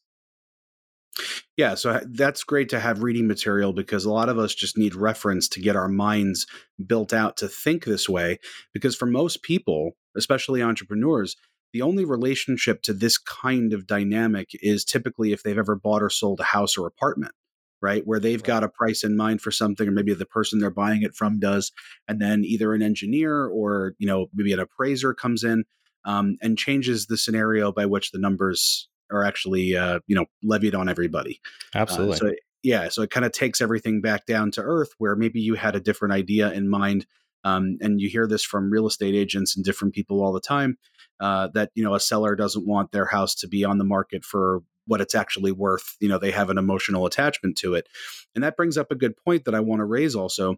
Yeah, 1.56 1.74
so 1.74 2.00
that's 2.12 2.44
great 2.44 2.68
to 2.68 2.80
have 2.80 3.02
reading 3.02 3.26
material 3.26 3.72
because 3.72 4.04
a 4.04 4.12
lot 4.12 4.28
of 4.28 4.38
us 4.38 4.54
just 4.54 4.78
need 4.78 4.94
reference 4.94 5.48
to 5.48 5.60
get 5.60 5.74
our 5.74 5.88
minds 5.88 6.46
built 6.86 7.12
out 7.12 7.36
to 7.38 7.48
think 7.48 7.84
this 7.84 8.08
way. 8.08 8.38
Because 8.72 8.94
for 8.94 9.06
most 9.06 9.42
people, 9.42 9.92
especially 10.16 10.62
entrepreneurs, 10.62 11.36
the 11.72 11.82
only 11.82 12.04
relationship 12.04 12.82
to 12.82 12.92
this 12.92 13.18
kind 13.18 13.72
of 13.72 13.86
dynamic 13.86 14.50
is 14.62 14.84
typically 14.84 15.32
if 15.32 15.42
they've 15.42 15.58
ever 15.58 15.74
bought 15.74 16.02
or 16.02 16.10
sold 16.10 16.40
a 16.40 16.44
house 16.44 16.78
or 16.78 16.86
apartment 16.86 17.32
right? 17.80 18.02
Where 18.06 18.18
they've 18.18 18.42
got 18.42 18.64
a 18.64 18.68
price 18.68 19.04
in 19.04 19.16
mind 19.16 19.40
for 19.40 19.50
something, 19.50 19.86
or 19.86 19.92
maybe 19.92 20.12
the 20.14 20.26
person 20.26 20.58
they're 20.58 20.70
buying 20.70 21.02
it 21.02 21.14
from 21.14 21.38
does, 21.38 21.72
and 22.08 22.20
then 22.20 22.44
either 22.44 22.74
an 22.74 22.82
engineer 22.82 23.46
or 23.46 23.94
you 23.98 24.06
know 24.06 24.26
maybe 24.34 24.52
an 24.52 24.60
appraiser 24.60 25.14
comes 25.14 25.44
in 25.44 25.64
um, 26.08 26.38
and 26.40 26.56
changes 26.56 27.06
the 27.06 27.18
scenario 27.18 27.70
by 27.70 27.86
which 27.86 28.10
the 28.10 28.18
numbers 28.18 28.88
are 29.10 29.22
actually 29.22 29.76
uh, 29.76 30.00
you 30.06 30.16
know 30.16 30.24
levied 30.42 30.74
on 30.74 30.88
everybody. 30.88 31.40
Absolutely. 31.74 32.14
Uh, 32.14 32.18
so 32.18 32.34
yeah, 32.62 32.88
so 32.88 33.02
it 33.02 33.10
kind 33.10 33.26
of 33.26 33.32
takes 33.32 33.60
everything 33.60 34.00
back 34.00 34.26
down 34.26 34.50
to 34.52 34.62
earth, 34.62 34.90
where 34.98 35.14
maybe 35.14 35.40
you 35.40 35.54
had 35.54 35.76
a 35.76 35.80
different 35.80 36.14
idea 36.14 36.50
in 36.50 36.68
mind, 36.68 37.06
um, 37.44 37.78
and 37.80 38.00
you 38.00 38.08
hear 38.08 38.26
this 38.26 38.42
from 38.42 38.70
real 38.70 38.86
estate 38.86 39.14
agents 39.14 39.54
and 39.54 39.64
different 39.64 39.94
people 39.94 40.22
all 40.22 40.32
the 40.32 40.40
time. 40.40 40.78
Uh, 41.20 41.48
that 41.54 41.70
you 41.74 41.84
know 41.84 41.94
a 41.94 42.00
seller 42.00 42.34
doesn't 42.34 42.66
want 42.66 42.90
their 42.90 43.06
house 43.06 43.34
to 43.34 43.46
be 43.46 43.64
on 43.64 43.78
the 43.78 43.84
market 43.84 44.24
for 44.24 44.62
what 44.86 45.02
it's 45.02 45.14
actually 45.14 45.52
worth. 45.52 45.96
You 46.00 46.08
know, 46.08 46.18
they 46.18 46.30
have 46.30 46.48
an 46.48 46.56
emotional 46.56 47.04
attachment 47.04 47.58
to 47.58 47.74
it. 47.74 47.86
And 48.34 48.42
that 48.42 48.56
brings 48.56 48.78
up 48.78 48.90
a 48.90 48.96
good 48.96 49.16
point 49.22 49.44
that 49.44 49.54
I 49.54 49.60
want 49.60 49.80
to 49.80 49.84
raise 49.84 50.16
also 50.16 50.56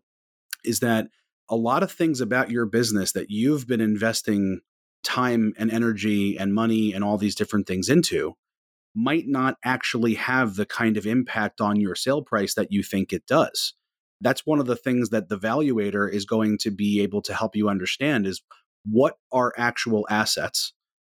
is 0.65 0.81
that 0.81 1.09
a 1.49 1.57
lot 1.57 1.83
of 1.83 1.91
things 1.91 2.21
about 2.21 2.51
your 2.51 2.65
business 2.65 3.11
that 3.13 3.29
you've 3.29 3.67
been 3.67 3.81
investing 3.81 4.61
time 5.03 5.53
and 5.59 5.71
energy 5.71 6.39
and 6.39 6.55
money 6.55 6.93
and 6.93 7.05
all 7.05 7.19
these 7.19 7.35
different 7.35 7.67
things 7.67 7.89
into 7.89 8.35
might 8.95 9.27
not 9.27 9.57
actually 9.65 10.15
have 10.15 10.57
the 10.57 10.67
kind 10.67 10.97
of 10.97 11.07
impact 11.07 11.61
on 11.61 11.81
your 11.81 11.95
sale 11.95 12.23
price 12.23 12.55
that 12.55 12.73
you 12.73 12.83
think 12.83 13.13
it 13.13 13.27
does. 13.27 13.75
That's 14.21 14.45
one 14.45 14.59
of 14.59 14.67
the 14.67 14.77
things 14.77 15.11
that 15.11 15.29
the 15.29 15.39
valuator 15.39 16.13
is 16.13 16.25
going 16.25 16.59
to 16.59 16.71
be 16.71 17.01
able 17.01 17.23
to 17.23 17.35
help 17.35 17.57
you 17.57 17.69
understand 17.69 18.27
is 18.27 18.43
what 18.85 19.17
are 19.33 19.55
actual 19.57 20.07
assets 20.11 20.73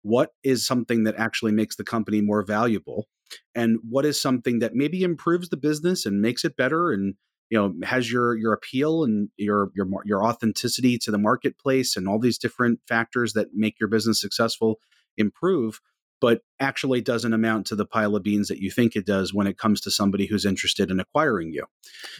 what 0.03 0.31
is 0.43 0.65
something 0.65 1.03
that 1.03 1.15
actually 1.15 1.51
makes 1.51 1.75
the 1.75 1.83
company 1.83 2.21
more 2.21 2.43
valuable 2.43 3.07
and 3.55 3.79
what 3.87 4.05
is 4.05 4.21
something 4.21 4.59
that 4.59 4.73
maybe 4.73 5.03
improves 5.03 5.49
the 5.49 5.57
business 5.57 6.05
and 6.05 6.21
makes 6.21 6.43
it 6.43 6.57
better 6.57 6.91
and 6.91 7.15
you 7.51 7.57
know 7.57 7.75
has 7.83 8.11
your 8.11 8.35
your 8.35 8.53
appeal 8.53 9.03
and 9.03 9.29
your 9.37 9.69
your 9.75 9.85
your 10.05 10.23
authenticity 10.23 10.97
to 10.97 11.11
the 11.11 11.19
marketplace 11.19 11.95
and 11.95 12.07
all 12.07 12.17
these 12.17 12.39
different 12.39 12.79
factors 12.87 13.33
that 13.33 13.49
make 13.53 13.79
your 13.79 13.89
business 13.89 14.19
successful 14.19 14.79
improve 15.17 15.79
but 16.21 16.41
actually 16.59 17.01
doesn't 17.01 17.33
amount 17.33 17.65
to 17.65 17.75
the 17.75 17.85
pile 17.85 18.15
of 18.15 18.21
beans 18.21 18.47
that 18.47 18.59
you 18.59 18.69
think 18.69 18.95
it 18.95 19.07
does 19.07 19.33
when 19.33 19.47
it 19.47 19.57
comes 19.57 19.81
to 19.81 19.89
somebody 19.89 20.27
who's 20.27 20.45
interested 20.45 20.91
in 20.91 20.99
acquiring 20.99 21.51
you. 21.51 21.65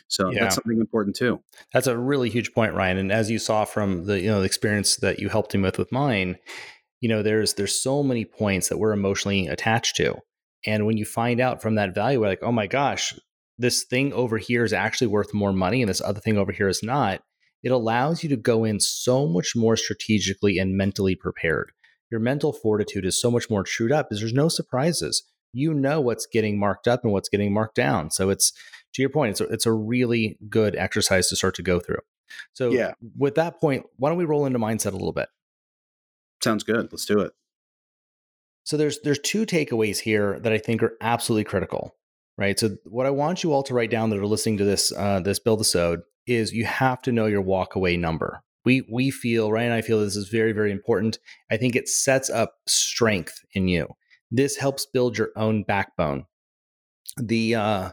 So 0.07 0.31
yeah. 0.31 0.41
that's 0.41 0.55
something 0.55 0.79
important 0.79 1.15
too. 1.15 1.39
That's 1.71 1.85
a 1.85 1.95
really 1.95 2.27
huge 2.27 2.51
point, 2.51 2.73
Ryan. 2.73 2.97
And 2.97 3.11
as 3.11 3.29
you 3.29 3.37
saw 3.37 3.63
from 3.63 4.05
the 4.05 4.19
you 4.19 4.27
know 4.27 4.39
the 4.39 4.45
experience 4.45 4.97
that 4.97 5.19
you 5.19 5.29
helped 5.29 5.53
him 5.53 5.61
with 5.61 5.77
with 5.77 5.91
mine, 5.91 6.37
you 6.99 7.07
know 7.07 7.21
there's 7.21 7.53
there's 7.53 7.79
so 7.79 8.03
many 8.03 8.25
points 8.25 8.69
that 8.69 8.79
we're 8.79 8.91
emotionally 8.91 9.47
attached 9.47 9.95
to. 9.97 10.15
And 10.65 10.85
when 10.85 10.97
you 10.97 11.05
find 11.05 11.39
out 11.39 11.61
from 11.61 11.75
that 11.75 11.95
value, 11.95 12.19
we're 12.19 12.27
like, 12.27 12.43
oh 12.43 12.51
my 12.51 12.67
gosh, 12.67 13.13
this 13.61 13.83
thing 13.83 14.11
over 14.13 14.37
here 14.37 14.63
is 14.63 14.73
actually 14.73 15.07
worth 15.07 15.33
more 15.33 15.53
money 15.53 15.81
and 15.81 15.89
this 15.89 16.01
other 16.01 16.19
thing 16.19 16.37
over 16.37 16.51
here 16.51 16.67
is 16.67 16.83
not. 16.83 17.21
It 17.63 17.71
allows 17.71 18.23
you 18.23 18.29
to 18.29 18.35
go 18.35 18.63
in 18.63 18.79
so 18.79 19.27
much 19.27 19.55
more 19.55 19.77
strategically 19.77 20.57
and 20.57 20.75
mentally 20.75 21.15
prepared 21.15 21.71
your 22.11 22.19
mental 22.19 22.51
fortitude 22.51 23.05
is 23.05 23.19
so 23.19 23.31
much 23.31 23.49
more 23.49 23.63
trued 23.63 23.91
up 23.91 24.09
because 24.09 24.19
there's 24.19 24.33
no 24.33 24.49
surprises. 24.49 25.23
You 25.53 25.73
know 25.73 26.01
what's 26.01 26.27
getting 26.27 26.59
marked 26.59 26.87
up 26.87 27.03
and 27.03 27.13
what's 27.13 27.29
getting 27.29 27.53
marked 27.53 27.75
down. 27.75 28.11
So 28.11 28.29
it's 28.29 28.51
to 28.93 29.01
your 29.01 29.09
point, 29.09 29.31
it's 29.31 29.41
a, 29.41 29.45
it's 29.45 29.65
a 29.65 29.71
really 29.71 30.37
good 30.49 30.75
exercise 30.75 31.29
to 31.29 31.35
start 31.35 31.55
to 31.55 31.63
go 31.63 31.79
through. 31.79 31.99
So 32.53 32.69
yeah. 32.69 32.93
with 33.17 33.35
that 33.35 33.59
point, 33.59 33.85
why 33.95 34.09
don't 34.09 34.17
we 34.17 34.25
roll 34.25 34.45
into 34.45 34.59
mindset 34.59 34.91
a 34.91 34.97
little 34.97 35.13
bit? 35.13 35.29
Sounds 36.43 36.63
good. 36.63 36.89
Let's 36.91 37.05
do 37.05 37.19
it. 37.21 37.31
So 38.63 38.77
there's 38.77 38.99
there's 39.01 39.19
two 39.19 39.45
takeaways 39.45 39.99
here 39.99 40.39
that 40.39 40.53
I 40.53 40.57
think 40.57 40.83
are 40.83 40.95
absolutely 41.01 41.45
critical, 41.45 41.95
right? 42.41 42.59
So 42.59 42.75
what 42.85 43.05
I 43.05 43.11
want 43.11 43.43
you 43.43 43.53
all 43.53 43.63
to 43.63 43.73
write 43.73 43.91
down 43.91 44.09
that 44.09 44.19
are 44.19 44.27
listening 44.27 44.57
to 44.57 44.65
this 44.65 44.91
uh, 44.91 45.21
this 45.21 45.39
Buildisode 45.39 46.01
is 46.27 46.51
you 46.51 46.65
have 46.65 47.01
to 47.03 47.11
know 47.11 47.25
your 47.25 47.41
walk 47.41 47.75
away 47.75 47.97
number 47.97 48.43
we 48.65 48.85
we 48.91 49.11
feel 49.11 49.51
Ryan 49.51 49.71
and 49.71 49.75
I 49.75 49.81
feel 49.81 49.99
this 49.99 50.15
is 50.15 50.29
very 50.29 50.51
very 50.51 50.71
important. 50.71 51.19
I 51.49 51.57
think 51.57 51.75
it 51.75 51.87
sets 51.87 52.29
up 52.29 52.55
strength 52.67 53.39
in 53.53 53.67
you. 53.67 53.87
This 54.29 54.55
helps 54.57 54.85
build 54.85 55.17
your 55.17 55.29
own 55.35 55.63
backbone. 55.63 56.25
The 57.17 57.55
uh, 57.55 57.89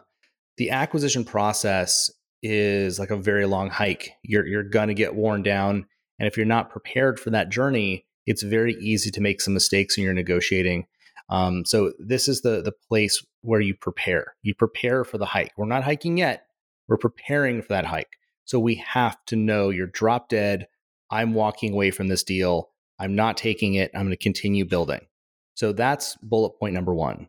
the 0.57 0.71
acquisition 0.71 1.25
process 1.25 2.11
is 2.43 2.99
like 2.99 3.11
a 3.11 3.17
very 3.17 3.47
long 3.47 3.71
hike. 3.71 4.13
You're 4.23 4.47
you're 4.47 4.63
gonna 4.63 4.95
get 4.95 5.15
worn 5.15 5.43
down, 5.43 5.87
and 6.19 6.29
if 6.29 6.37
you're 6.37 6.47
not 6.47 6.71
prepared 6.71 7.19
for 7.19 7.31
that 7.31 7.49
journey, 7.49 8.07
it's 8.27 8.43
very 8.43 8.75
easy 8.75 9.11
to 9.11 9.21
make 9.21 9.41
some 9.41 9.55
mistakes 9.55 9.97
when 9.97 10.05
you're 10.05 10.15
negotiating. 10.15 10.87
Um, 11.31 11.65
so 11.65 11.93
this 11.99 12.29
is 12.29 12.43
the 12.43 12.63
the 12.63 12.73
place 12.89 13.25
where 13.43 13.61
you 13.61 13.75
prepare. 13.75 14.35
You 14.43 14.55
prepare 14.55 15.05
for 15.05 15.19
the 15.19 15.27
hike. 15.27 15.53
We're 15.57 15.67
not 15.67 15.85
hiking 15.85 16.19
yet. 16.19 16.47
We're 16.89 16.97
preparing 16.97 17.63
for 17.63 17.69
that 17.69 17.87
hike. 17.87 18.17
So 18.45 18.59
we 18.59 18.77
have 18.77 19.17
to 19.27 19.37
know 19.37 19.71
you're 19.71 19.87
drop 19.87 20.29
dead. 20.29 20.69
I'm 21.11 21.35
walking 21.35 21.73
away 21.73 21.91
from 21.91 22.09
this 22.09 22.23
deal. 22.23 22.71
I'm 22.99 23.15
not 23.15 23.37
taking 23.37 23.75
it. 23.75 23.91
I'm 23.95 24.03
going 24.03 24.11
to 24.11 24.17
continue 24.17 24.65
building. 24.65 25.07
So 25.55 25.73
that's 25.73 26.17
bullet 26.17 26.59
point 26.59 26.75
number 26.75 26.95
one. 26.95 27.29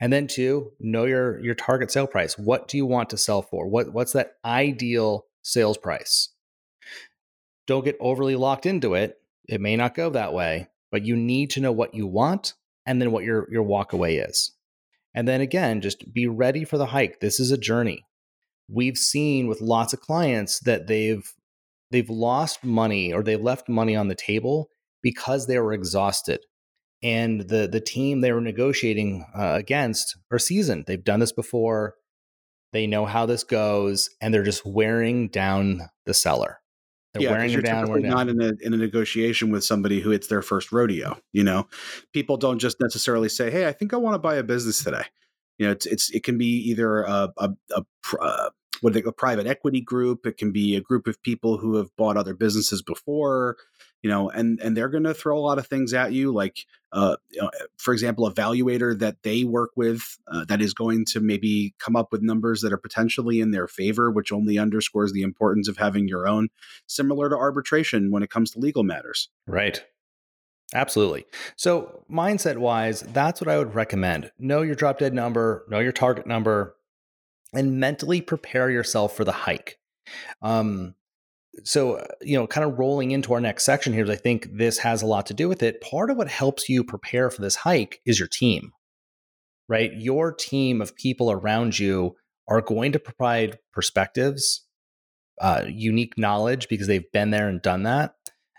And 0.00 0.12
then 0.12 0.26
two, 0.26 0.72
know 0.78 1.04
your 1.04 1.38
your 1.40 1.54
target 1.54 1.90
sale 1.90 2.06
price. 2.06 2.38
What 2.38 2.68
do 2.68 2.76
you 2.76 2.84
want 2.84 3.10
to 3.10 3.16
sell 3.16 3.42
for? 3.42 3.66
What 3.66 3.92
what's 3.92 4.12
that 4.12 4.36
ideal 4.44 5.26
sales 5.42 5.78
price? 5.78 6.28
Don't 7.66 7.84
get 7.84 7.96
overly 8.00 8.36
locked 8.36 8.66
into 8.66 8.94
it. 8.94 9.20
It 9.48 9.60
may 9.60 9.76
not 9.76 9.94
go 9.94 10.10
that 10.10 10.34
way, 10.34 10.68
but 10.90 11.04
you 11.04 11.16
need 11.16 11.50
to 11.50 11.60
know 11.60 11.72
what 11.72 11.94
you 11.94 12.06
want 12.06 12.54
and 12.84 13.00
then 13.00 13.12
what 13.12 13.24
your 13.24 13.48
your 13.50 13.62
walk 13.62 13.92
away 13.92 14.16
is. 14.16 14.52
And 15.14 15.28
then 15.28 15.40
again, 15.40 15.80
just 15.80 16.12
be 16.12 16.26
ready 16.26 16.64
for 16.64 16.78
the 16.78 16.86
hike. 16.86 17.20
This 17.20 17.38
is 17.38 17.50
a 17.50 17.58
journey. 17.58 18.04
We've 18.68 18.96
seen 18.96 19.46
with 19.46 19.60
lots 19.60 19.92
of 19.92 20.00
clients 20.00 20.60
that 20.60 20.86
they've 20.86 21.30
they've 21.90 22.08
lost 22.08 22.64
money 22.64 23.12
or 23.12 23.22
they've 23.22 23.40
left 23.40 23.68
money 23.68 23.94
on 23.94 24.08
the 24.08 24.14
table 24.14 24.70
because 25.02 25.46
they 25.46 25.58
were 25.58 25.74
exhausted. 25.74 26.40
And 27.02 27.42
the 27.48 27.68
the 27.70 27.80
team 27.80 28.20
they 28.20 28.32
were 28.32 28.40
negotiating 28.40 29.26
uh, 29.36 29.54
against 29.54 30.16
are 30.30 30.38
seasoned. 30.38 30.84
They've 30.86 31.04
done 31.04 31.20
this 31.20 31.32
before. 31.32 31.94
They 32.72 32.86
know 32.86 33.04
how 33.04 33.26
this 33.26 33.44
goes 33.44 34.08
and 34.22 34.32
they're 34.32 34.42
just 34.42 34.64
wearing 34.64 35.28
down 35.28 35.82
the 36.06 36.14
seller 36.14 36.61
they're 37.12 37.22
yeah, 37.22 37.30
wearing 37.32 37.50
you're 37.50 37.60
down, 37.60 37.86
typically 37.86 38.08
not 38.08 38.28
in 38.28 38.40
a 38.40 38.52
in 38.62 38.72
a 38.72 38.76
negotiation 38.76 39.50
with 39.50 39.64
somebody 39.64 40.00
who 40.00 40.12
it's 40.12 40.28
their 40.28 40.42
first 40.42 40.72
rodeo. 40.72 41.18
You 41.32 41.44
know, 41.44 41.68
people 42.12 42.36
don't 42.36 42.58
just 42.58 42.80
necessarily 42.80 43.28
say, 43.28 43.50
"Hey, 43.50 43.66
I 43.66 43.72
think 43.72 43.92
I 43.92 43.98
want 43.98 44.14
to 44.14 44.18
buy 44.18 44.36
a 44.36 44.42
business 44.42 44.82
today." 44.82 45.04
You 45.58 45.66
know, 45.66 45.72
it's 45.72 45.86
it's 45.86 46.10
it 46.10 46.24
can 46.24 46.38
be 46.38 46.46
either 46.70 47.02
a 47.02 47.32
a, 47.36 47.50
a, 47.70 47.84
a 48.10 48.18
uh, 48.18 48.50
what 48.80 48.96
a 48.96 49.12
private 49.12 49.46
equity 49.46 49.80
group. 49.80 50.26
It 50.26 50.38
can 50.38 50.52
be 50.52 50.74
a 50.74 50.80
group 50.80 51.06
of 51.06 51.22
people 51.22 51.58
who 51.58 51.76
have 51.76 51.94
bought 51.96 52.16
other 52.16 52.34
businesses 52.34 52.82
before, 52.82 53.56
you 54.02 54.10
know, 54.10 54.28
and 54.30 54.60
and 54.60 54.76
they're 54.76 54.88
going 54.88 55.04
to 55.04 55.14
throw 55.14 55.38
a 55.38 55.40
lot 55.40 55.58
of 55.58 55.66
things 55.66 55.94
at 55.94 56.12
you, 56.12 56.32
like, 56.32 56.66
uh, 56.92 57.16
for 57.78 57.94
example, 57.94 58.26
a 58.26 58.34
valuator 58.34 58.98
that 58.98 59.22
they 59.22 59.44
work 59.44 59.70
with 59.76 60.18
uh, 60.26 60.44
that 60.46 60.60
is 60.60 60.74
going 60.74 61.04
to 61.06 61.20
maybe 61.20 61.74
come 61.78 61.96
up 61.96 62.10
with 62.10 62.20
numbers 62.20 62.60
that 62.62 62.72
are 62.72 62.78
potentially 62.78 63.40
in 63.40 63.52
their 63.52 63.68
favor, 63.68 64.10
which 64.10 64.32
only 64.32 64.58
underscores 64.58 65.12
the 65.12 65.22
importance 65.22 65.68
of 65.68 65.76
having 65.76 66.08
your 66.08 66.26
own. 66.26 66.48
Similar 66.86 67.28
to 67.30 67.36
arbitration 67.36 68.10
when 68.10 68.22
it 68.22 68.30
comes 68.30 68.50
to 68.50 68.58
legal 68.58 68.82
matters. 68.82 69.28
Right. 69.46 69.82
Absolutely. 70.74 71.26
So, 71.56 72.04
mindset 72.10 72.56
wise, 72.56 73.02
that's 73.02 73.40
what 73.40 73.48
I 73.48 73.58
would 73.58 73.74
recommend. 73.74 74.32
Know 74.38 74.62
your 74.62 74.74
drop 74.74 74.98
dead 74.98 75.14
number, 75.14 75.64
know 75.68 75.80
your 75.80 75.92
target 75.92 76.26
number, 76.26 76.76
and 77.52 77.78
mentally 77.78 78.20
prepare 78.20 78.70
yourself 78.70 79.14
for 79.14 79.24
the 79.24 79.32
hike. 79.32 79.78
Um, 80.40 80.94
so, 81.64 81.94
uh, 81.94 82.06
you 82.20 82.36
know, 82.36 82.46
kind 82.46 82.66
of 82.66 82.78
rolling 82.78 83.10
into 83.10 83.32
our 83.34 83.40
next 83.40 83.64
section 83.64 83.92
here, 83.92 84.10
I 84.10 84.16
think 84.16 84.48
this 84.56 84.78
has 84.78 85.02
a 85.02 85.06
lot 85.06 85.26
to 85.26 85.34
do 85.34 85.48
with 85.48 85.62
it. 85.62 85.80
Part 85.80 86.10
of 86.10 86.16
what 86.16 86.28
helps 86.28 86.68
you 86.68 86.82
prepare 86.82 87.30
for 87.30 87.42
this 87.42 87.56
hike 87.56 88.00
is 88.06 88.18
your 88.18 88.28
team, 88.28 88.72
right? 89.68 89.92
Your 89.94 90.32
team 90.32 90.80
of 90.80 90.96
people 90.96 91.30
around 91.30 91.78
you 91.78 92.16
are 92.48 92.60
going 92.60 92.92
to 92.92 92.98
provide 92.98 93.58
perspectives, 93.72 94.66
uh, 95.40 95.64
unique 95.68 96.16
knowledge 96.16 96.68
because 96.68 96.86
they've 96.86 97.10
been 97.12 97.30
there 97.30 97.48
and 97.48 97.62
done 97.62 97.82
that. 97.84 98.14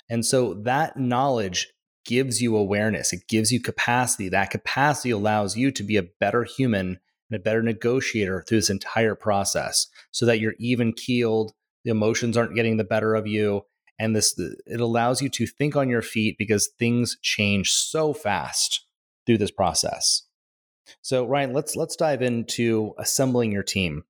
And 0.10 0.26
so 0.26 0.54
that 0.64 0.98
knowledge 0.98 1.70
gives 2.06 2.42
you 2.42 2.56
awareness, 2.56 3.14
it 3.14 3.28
gives 3.28 3.52
you 3.52 3.62
capacity. 3.62 4.30
That 4.30 4.52
capacity 4.52 5.10
allows 5.10 5.56
you 5.56 5.72
to 5.72 5.84
be 5.84 5.98
a 5.98 6.04
better 6.20 6.44
human 6.44 7.00
and 7.30 7.40
a 7.40 7.44
better 7.44 7.64
negotiator 7.64 8.44
through 8.48 8.60
this 8.60 8.70
entire 8.70 9.16
process 9.16 9.88
so 10.12 10.26
that 10.26 10.40
you're 10.40 10.56
even 10.60 10.94
keeled, 10.94 11.54
the 11.84 11.92
emotions 11.92 12.38
aren't 12.38 12.56
getting 12.56 12.78
the 12.78 12.84
better 12.84 13.16
of 13.16 13.28
you. 13.28 13.63
And 14.00 14.16
this 14.16 14.38
it 14.38 14.80
allows 14.80 15.22
you 15.22 15.30
to 15.30 15.46
think 15.46 15.75
on 15.75 15.90
your 15.90 16.02
feet 16.02 16.38
because 16.38 16.70
things 16.80 17.18
change 17.22 17.72
so 17.72 18.13
fast 18.13 18.86
through 19.25 19.38
this 19.38 19.52
process. 19.52 20.24
So 21.02 21.25
Ryan, 21.25 21.54
let's 21.54 21.75
let's 21.75 21.96
dive 21.96 22.22
into 22.22 22.94
assembling 22.98 23.52
your 23.52 23.63
team. 23.63 24.04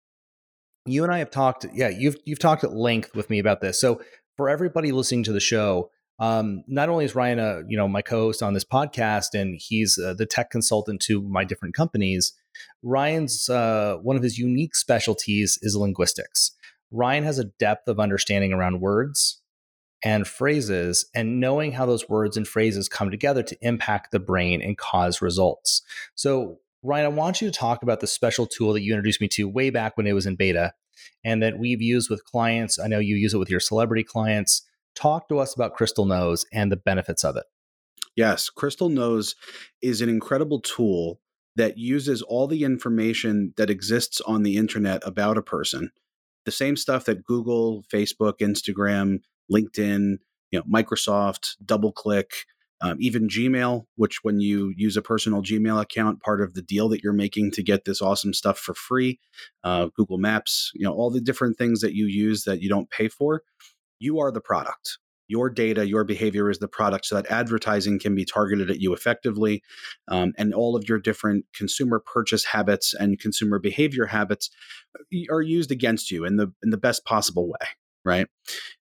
You 0.85 1.03
and 1.03 1.13
I 1.13 1.19
have 1.19 1.31
talked, 1.31 1.65
yeah, 1.73 1.89
you've 1.89 2.17
you've 2.25 2.39
talked 2.39 2.63
at 2.63 2.73
length 2.73 3.15
with 3.15 3.29
me 3.29 3.39
about 3.39 3.61
this. 3.61 3.79
So 3.79 4.01
for 4.37 4.49
everybody 4.49 4.91
listening 4.91 5.23
to 5.23 5.33
the 5.33 5.39
show, 5.39 5.91
um, 6.19 6.63
not 6.67 6.89
only 6.89 7.05
is 7.05 7.15
Ryan 7.15 7.39
a 7.39 7.61
you 7.67 7.77
know 7.77 7.87
my 7.87 8.01
co-host 8.01 8.41
on 8.41 8.53
this 8.53 8.65
podcast 8.65 9.33
and 9.33 9.59
he's 9.59 9.97
uh, 9.97 10.13
the 10.13 10.25
tech 10.25 10.49
consultant 10.49 11.01
to 11.03 11.21
my 11.21 11.43
different 11.43 11.75
companies, 11.75 12.33
Ryan's 12.81 13.49
uh, 13.49 13.97
one 14.01 14.15
of 14.15 14.23
his 14.23 14.37
unique 14.37 14.75
specialties 14.75 15.57
is 15.61 15.75
linguistics. 15.75 16.51
Ryan 16.93 17.23
has 17.23 17.39
a 17.39 17.45
depth 17.45 17.87
of 17.87 17.99
understanding 17.99 18.53
around 18.53 18.79
words 18.79 19.41
and 20.03 20.27
phrases 20.27 21.05
and 21.15 21.39
knowing 21.39 21.71
how 21.71 21.85
those 21.85 22.07
words 22.07 22.37
and 22.37 22.47
phrases 22.47 22.87
come 22.87 23.09
together 23.09 23.41
to 23.41 23.57
impact 23.61 24.11
the 24.11 24.19
brain 24.19 24.61
and 24.61 24.77
cause 24.77 25.21
results. 25.21 25.81
So, 26.13 26.59
Ryan, 26.83 27.05
I 27.05 27.09
want 27.09 27.41
you 27.41 27.49
to 27.49 27.57
talk 27.57 27.81
about 27.81 27.99
the 27.99 28.07
special 28.07 28.45
tool 28.45 28.73
that 28.73 28.81
you 28.81 28.93
introduced 28.93 29.21
me 29.21 29.27
to 29.29 29.49
way 29.49 29.69
back 29.69 29.97
when 29.97 30.05
it 30.05 30.13
was 30.13 30.25
in 30.25 30.35
beta 30.35 30.73
and 31.23 31.41
that 31.41 31.57
we've 31.57 31.81
used 31.81 32.09
with 32.09 32.25
clients. 32.25 32.77
I 32.77 32.87
know 32.87 32.99
you 32.99 33.15
use 33.15 33.33
it 33.33 33.39
with 33.39 33.49
your 33.49 33.59
celebrity 33.59 34.03
clients. 34.03 34.61
Talk 34.93 35.29
to 35.29 35.39
us 35.39 35.55
about 35.55 35.73
Crystal 35.73 36.05
Knows 36.05 36.45
and 36.53 36.71
the 36.71 36.77
benefits 36.77 37.23
of 37.23 37.37
it. 37.37 37.45
Yes, 38.15 38.49
Crystal 38.49 38.89
Knows 38.89 39.35
is 39.81 40.01
an 40.01 40.09
incredible 40.09 40.59
tool 40.59 41.19
that 41.55 41.77
uses 41.77 42.21
all 42.21 42.47
the 42.47 42.63
information 42.63 43.53
that 43.57 43.69
exists 43.69 44.21
on 44.21 44.43
the 44.43 44.57
internet 44.57 45.01
about 45.05 45.37
a 45.37 45.41
person, 45.41 45.91
the 46.45 46.51
same 46.51 46.75
stuff 46.75 47.05
that 47.05 47.23
Google, 47.23 47.83
Facebook, 47.91 48.39
Instagram, 48.39 49.19
LinkedIn, 49.51 50.17
you 50.51 50.59
know, 50.59 50.63
Microsoft, 50.63 51.55
DoubleClick, 51.65 52.31
um, 52.81 52.97
even 52.99 53.29
Gmail, 53.29 53.85
which 53.95 54.23
when 54.23 54.41
you 54.41 54.73
use 54.75 54.97
a 54.97 55.01
personal 55.01 55.41
Gmail 55.41 55.81
account, 55.81 56.21
part 56.21 56.41
of 56.41 56.53
the 56.53 56.61
deal 56.61 56.89
that 56.89 57.01
you're 57.01 57.13
making 57.13 57.51
to 57.51 57.63
get 57.63 57.85
this 57.85 58.01
awesome 58.01 58.33
stuff 58.33 58.59
for 58.59 58.73
free, 58.73 59.19
uh, 59.63 59.87
Google 59.95 60.17
Maps, 60.17 60.71
you 60.73 60.85
know, 60.85 60.93
all 60.93 61.09
the 61.09 61.21
different 61.21 61.57
things 61.57 61.79
that 61.81 61.95
you 61.95 62.07
use 62.07 62.43
that 62.43 62.61
you 62.61 62.67
don't 62.67 62.89
pay 62.89 63.07
for, 63.07 63.43
you 63.99 64.19
are 64.19 64.31
the 64.31 64.41
product 64.41 64.97
your 65.27 65.49
data, 65.49 65.87
your 65.87 66.03
behavior 66.03 66.49
is 66.49 66.59
the 66.59 66.67
product 66.67 67.05
so 67.05 67.15
that 67.15 67.27
advertising 67.27 67.99
can 67.99 68.15
be 68.15 68.25
targeted 68.25 68.69
at 68.69 68.79
you 68.79 68.93
effectively. 68.93 69.63
Um, 70.07 70.33
and 70.37 70.53
all 70.53 70.75
of 70.75 70.87
your 70.87 70.99
different 70.99 71.45
consumer 71.53 71.99
purchase 71.99 72.45
habits 72.45 72.93
and 72.93 73.19
consumer 73.19 73.59
behavior 73.59 74.07
habits 74.07 74.49
uh, 74.97 75.33
are 75.33 75.41
used 75.41 75.71
against 75.71 76.11
you 76.11 76.25
in 76.25 76.37
the, 76.37 76.51
in 76.61 76.69
the 76.69 76.77
best 76.77 77.05
possible 77.05 77.47
way, 77.47 77.67
right? 78.03 78.27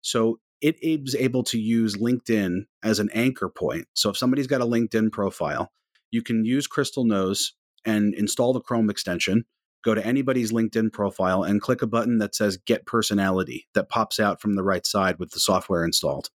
So 0.00 0.40
it 0.60 0.76
is 0.82 1.14
able 1.14 1.42
to 1.44 1.58
use 1.58 1.96
LinkedIn 1.96 2.66
as 2.82 2.98
an 2.98 3.10
anchor 3.14 3.48
point. 3.48 3.86
So 3.94 4.10
if 4.10 4.16
somebody's 4.16 4.46
got 4.46 4.60
a 4.60 4.66
LinkedIn 4.66 5.12
profile, 5.12 5.72
you 6.10 6.22
can 6.22 6.44
use 6.44 6.66
Crystal 6.66 7.04
Knows 7.04 7.54
and 7.84 8.14
install 8.14 8.52
the 8.52 8.60
Chrome 8.60 8.90
extension. 8.90 9.44
Go 9.82 9.94
to 9.94 10.06
anybody's 10.06 10.52
LinkedIn 10.52 10.92
profile 10.92 11.42
and 11.42 11.60
click 11.60 11.82
a 11.82 11.86
button 11.86 12.18
that 12.18 12.34
says 12.34 12.58
Get 12.58 12.86
Personality 12.86 13.66
that 13.74 13.88
pops 13.88 14.20
out 14.20 14.40
from 14.40 14.54
the 14.54 14.62
right 14.62 14.86
side 14.86 15.18
with 15.18 15.30
the 15.30 15.40
software 15.40 15.84
installed. 15.84 16.28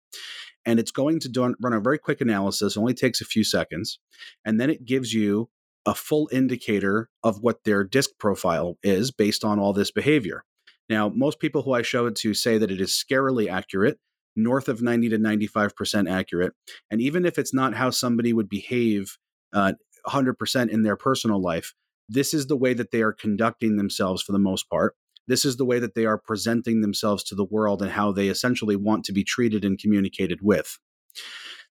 And 0.64 0.78
it's 0.78 0.92
going 0.92 1.18
to 1.20 1.28
do, 1.28 1.54
run 1.61 1.72
a 1.72 1.80
very 1.80 1.99
quick 1.99 2.20
analysis, 2.20 2.76
only 2.76 2.94
takes 2.94 3.20
a 3.20 3.25
few 3.25 3.42
seconds. 3.42 3.99
And 4.44 4.61
then 4.61 4.70
it 4.70 4.84
gives 4.84 5.12
you 5.12 5.50
a 5.84 5.94
full 5.94 6.28
indicator 6.30 7.08
of 7.25 7.40
what 7.40 7.64
their 7.64 7.82
DISC 7.82 8.11
profile 8.18 8.78
is 8.82 9.11
based 9.11 9.44
on 9.44 9.58
all 9.58 9.72
this 9.72 9.90
behavior. 9.90 10.44
Now, 10.88 11.08
most 11.08 11.40
people 11.40 11.62
who 11.62 11.72
I 11.72 11.82
show 11.82 12.06
it 12.06 12.14
to 12.16 12.34
say 12.34 12.58
that 12.58 12.70
it 12.70 12.80
is 12.80 12.90
scarily 12.90 13.50
accurate, 13.50 13.99
north 14.37 14.68
of 14.68 14.82
90 14.82 15.11
to 15.11 15.18
95% 15.18 16.11
accurate. 16.11 16.52
And 16.90 17.00
even 17.00 17.25
if 17.25 17.38
it's 17.38 17.54
not 17.54 17.75
how 17.75 17.90
somebody 17.90 18.32
would 18.32 18.49
behave 18.49 19.18
uh, 19.52 19.72
100% 20.06 20.68
in 20.68 20.82
their 20.82 20.96
personal 20.96 21.40
life, 21.40 21.75
this 22.09 22.35
is 22.35 22.47
the 22.47 22.56
way 22.56 22.75
that 22.75 22.90
they 22.90 23.02
are 23.02 23.12
conducting 23.12 23.76
themselves 23.76 24.23
for 24.23 24.32
the 24.32 24.38
most 24.38 24.68
part. 24.68 24.94
This 25.28 25.44
is 25.44 25.56
the 25.56 25.64
way 25.64 25.78
that 25.78 25.94
they 25.94 26.04
are 26.04 26.18
presenting 26.18 26.80
themselves 26.80 27.23
to 27.25 27.35
the 27.35 27.44
world 27.44 27.80
and 27.80 27.90
how 27.90 28.12
they 28.12 28.28
essentially 28.28 28.76
want 28.76 29.04
to 29.04 29.12
be 29.12 29.25
treated 29.25 29.64
and 29.64 29.78
communicated 29.78 30.40
with. 30.42 30.78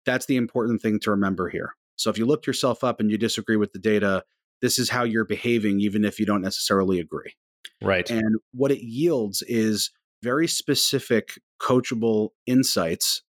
That's 0.06 0.28
the 0.28 0.38
important 0.38 0.82
thing 0.82 1.00
to 1.02 1.12
remember 1.12 1.50
here. 1.50 1.74
So 1.96 2.10
if 2.10 2.18
you 2.18 2.26
look 2.26 2.46
yourself 2.46 2.84
up 2.84 3.00
and 3.00 3.12
you 3.12 3.18
disagree 3.18 3.58
with 3.58 3.74
the 3.74 3.80
data, 3.80 4.24
this 4.62 4.80
is 4.80 4.90
how 4.90 5.04
you're 5.04 5.26
behaving, 5.26 5.82
even 5.82 6.06
if 6.06 6.20
you 6.20 6.26
don't 6.26 6.42
necessarily 6.42 7.00
agree. 7.00 7.34
Right. 7.82 8.10
And 8.10 8.38
what 8.54 8.72
it 8.72 8.82
yields 8.82 9.42
is 9.48 9.92
very 10.22 10.48
specific, 10.48 11.40
coachable 11.62 12.30
insights 12.46 13.24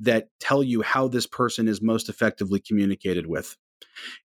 that 0.00 0.28
tell 0.40 0.62
you 0.62 0.82
how 0.82 1.08
this 1.08 1.26
person 1.26 1.68
is 1.68 1.82
most 1.82 2.08
effectively 2.08 2.60
communicated 2.60 3.26
with. 3.26 3.56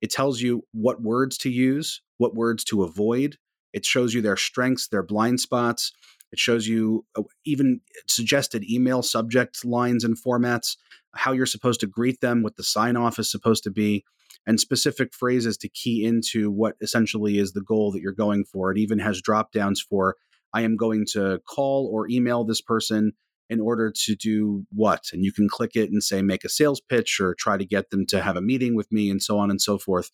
It 0.01 0.11
tells 0.11 0.41
you 0.41 0.63
what 0.71 1.01
words 1.01 1.37
to 1.39 1.49
use, 1.49 2.01
what 2.17 2.35
words 2.35 2.63
to 2.65 2.83
avoid. 2.83 3.37
It 3.73 3.85
shows 3.85 4.13
you 4.13 4.21
their 4.21 4.37
strengths, 4.37 4.87
their 4.87 5.03
blind 5.03 5.39
spots. 5.39 5.91
It 6.31 6.39
shows 6.39 6.67
you 6.67 7.05
uh, 7.17 7.23
even 7.45 7.81
suggested 8.07 8.63
email 8.69 9.01
subject 9.01 9.65
lines 9.65 10.03
and 10.03 10.17
formats, 10.17 10.77
how 11.15 11.31
you're 11.31 11.45
supposed 11.45 11.79
to 11.81 11.87
greet 11.87 12.21
them, 12.21 12.43
what 12.43 12.55
the 12.55 12.63
sign 12.63 12.95
off 12.95 13.19
is 13.19 13.31
supposed 13.31 13.63
to 13.63 13.71
be, 13.71 14.03
and 14.45 14.59
specific 14.59 15.13
phrases 15.13 15.57
to 15.57 15.69
key 15.69 16.05
into 16.05 16.51
what 16.51 16.75
essentially 16.81 17.39
is 17.39 17.53
the 17.53 17.61
goal 17.61 17.91
that 17.91 18.01
you're 18.01 18.11
going 18.11 18.45
for. 18.45 18.71
It 18.71 18.77
even 18.77 18.99
has 18.99 19.21
drop 19.21 19.51
downs 19.51 19.81
for 19.81 20.15
I 20.53 20.61
am 20.61 20.77
going 20.77 21.05
to 21.13 21.39
call 21.47 21.89
or 21.91 22.09
email 22.09 22.43
this 22.43 22.61
person 22.61 23.13
in 23.49 23.59
order 23.59 23.91
to 23.91 24.15
do 24.15 24.65
what? 24.71 25.09
And 25.11 25.23
you 25.23 25.31
can 25.31 25.49
click 25.49 25.71
it 25.75 25.91
and 25.91 26.03
say, 26.03 26.21
make 26.21 26.43
a 26.43 26.49
sales 26.49 26.81
pitch 26.81 27.19
or 27.19 27.33
try 27.33 27.57
to 27.57 27.65
get 27.65 27.89
them 27.89 28.05
to 28.07 28.21
have 28.21 28.35
a 28.35 28.41
meeting 28.41 28.75
with 28.75 28.91
me 28.91 29.09
and 29.09 29.21
so 29.21 29.39
on 29.39 29.49
and 29.49 29.61
so 29.61 29.77
forth. 29.77 30.11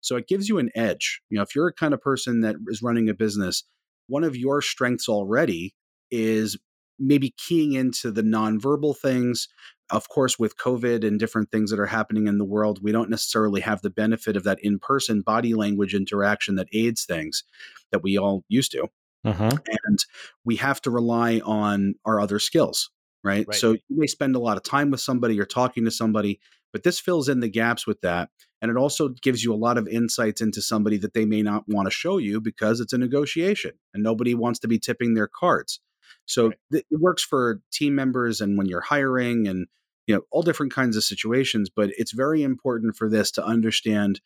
So 0.00 0.16
it 0.16 0.28
gives 0.28 0.48
you 0.48 0.58
an 0.58 0.70
edge. 0.74 1.20
You 1.28 1.36
know, 1.36 1.42
if 1.42 1.54
you're 1.54 1.68
a 1.68 1.72
kind 1.72 1.92
of 1.92 2.00
person 2.00 2.40
that 2.40 2.56
is 2.68 2.82
running 2.82 3.08
a 3.08 3.14
business, 3.14 3.64
one 4.06 4.24
of 4.24 4.36
your 4.36 4.62
strengths 4.62 5.08
already 5.08 5.74
is 6.10 6.56
maybe 6.98 7.34
keying 7.36 7.74
into 7.74 8.10
the 8.10 8.22
nonverbal 8.22 8.96
things. 8.96 9.48
Of 9.90 10.08
course, 10.08 10.38
with 10.38 10.58
COVID 10.58 11.06
and 11.06 11.18
different 11.18 11.50
things 11.50 11.70
that 11.70 11.80
are 11.80 11.86
happening 11.86 12.26
in 12.26 12.38
the 12.38 12.44
world, 12.44 12.80
we 12.82 12.92
don't 12.92 13.08
necessarily 13.08 13.60
have 13.62 13.80
the 13.80 13.90
benefit 13.90 14.36
of 14.36 14.44
that 14.44 14.58
in 14.62 14.78
person 14.78 15.22
body 15.22 15.54
language 15.54 15.94
interaction 15.94 16.56
that 16.56 16.68
aids 16.72 17.04
things 17.04 17.44
that 17.90 18.02
we 18.02 18.18
all 18.18 18.44
used 18.48 18.72
to. 18.72 18.88
Uh-huh. 19.24 19.50
And 19.86 19.98
we 20.44 20.56
have 20.56 20.80
to 20.82 20.90
rely 20.90 21.40
on 21.44 21.94
our 22.04 22.20
other 22.20 22.38
skills, 22.38 22.90
right? 23.24 23.46
right? 23.46 23.56
So 23.56 23.72
you 23.72 23.80
may 23.90 24.06
spend 24.06 24.36
a 24.36 24.40
lot 24.40 24.56
of 24.56 24.62
time 24.62 24.90
with 24.90 25.00
somebody, 25.00 25.34
you're 25.34 25.46
talking 25.46 25.84
to 25.84 25.90
somebody, 25.90 26.40
but 26.72 26.82
this 26.82 27.00
fills 27.00 27.28
in 27.28 27.40
the 27.40 27.48
gaps 27.48 27.86
with 27.86 28.00
that. 28.02 28.30
And 28.60 28.70
it 28.70 28.76
also 28.76 29.08
gives 29.08 29.44
you 29.44 29.54
a 29.54 29.56
lot 29.56 29.78
of 29.78 29.86
insights 29.86 30.40
into 30.40 30.60
somebody 30.60 30.96
that 30.98 31.14
they 31.14 31.24
may 31.24 31.42
not 31.42 31.64
want 31.68 31.86
to 31.86 31.90
show 31.90 32.18
you 32.18 32.40
because 32.40 32.80
it's 32.80 32.92
a 32.92 32.98
negotiation 32.98 33.72
and 33.94 34.02
nobody 34.02 34.34
wants 34.34 34.58
to 34.60 34.68
be 34.68 34.78
tipping 34.78 35.14
their 35.14 35.28
cards. 35.28 35.80
So 36.26 36.48
right. 36.48 36.58
th- 36.72 36.86
it 36.90 37.00
works 37.00 37.22
for 37.22 37.60
team 37.72 37.94
members 37.94 38.40
and 38.40 38.58
when 38.58 38.66
you're 38.66 38.80
hiring 38.80 39.46
and 39.46 39.66
you 40.06 40.14
know 40.14 40.22
all 40.30 40.42
different 40.42 40.72
kinds 40.72 40.96
of 40.96 41.04
situations, 41.04 41.70
but 41.70 41.90
it's 41.96 42.12
very 42.12 42.42
important 42.42 42.96
for 42.96 43.08
this 43.08 43.30
to 43.32 43.44
understand 43.44 44.20